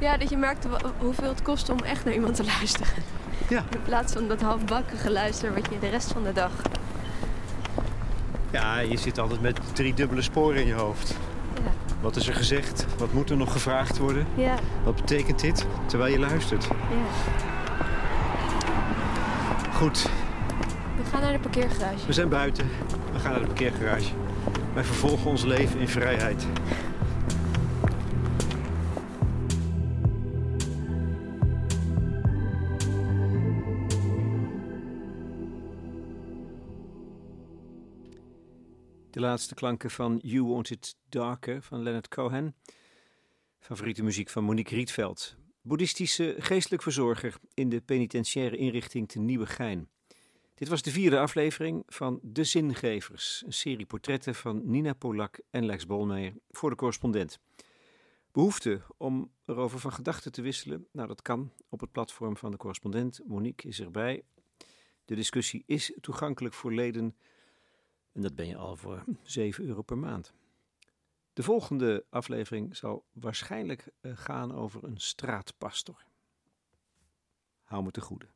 [0.00, 0.66] Ja, dat je merkt
[0.98, 3.02] hoeveel het kost om echt naar iemand te luisteren.
[3.48, 3.64] Ja.
[3.70, 6.50] In plaats van dat halfbakkige luisteren wat je de rest van de dag.
[8.50, 11.16] Ja, je zit altijd met drie dubbele sporen in je hoofd.
[11.64, 11.70] Ja,
[12.00, 12.86] Wat is er gezegd?
[12.98, 14.26] Wat moet er nog gevraagd worden?
[14.34, 15.66] ja, Wat betekent dit?
[15.86, 16.64] Terwijl je luistert.
[16.64, 16.96] ja.
[19.74, 20.08] Goed,
[20.96, 22.06] We gaan naar de parkeergarage.
[22.06, 22.70] we zijn buiten.
[23.12, 24.10] We gaan naar de parkeergarage.
[24.74, 26.46] Wij vervolgen ons leven in vrijheid.
[39.16, 42.54] De laatste klanken van You Want It Darker van Leonard Cohen.
[43.58, 45.36] Favoriete muziek van Monique Rietveld.
[45.62, 49.88] Boeddhistische geestelijk verzorger in de penitentiaire inrichting te Nieuwegein.
[50.54, 55.66] Dit was de vierde aflevering van De Zingevers, een serie portretten van Nina Polak en
[55.66, 57.38] Lex Bolmeijer voor de correspondent.
[58.32, 60.86] Behoefte om erover van gedachten te wisselen?
[60.92, 63.20] Nou, dat kan op het platform van de correspondent.
[63.26, 64.22] Monique is erbij.
[65.04, 67.16] De discussie is toegankelijk voor leden
[68.16, 70.34] en dat ben je al voor 7 euro per maand.
[71.32, 76.04] De volgende aflevering zal waarschijnlijk eh, gaan over een straatpastor.
[77.62, 78.26] Hou me te goede.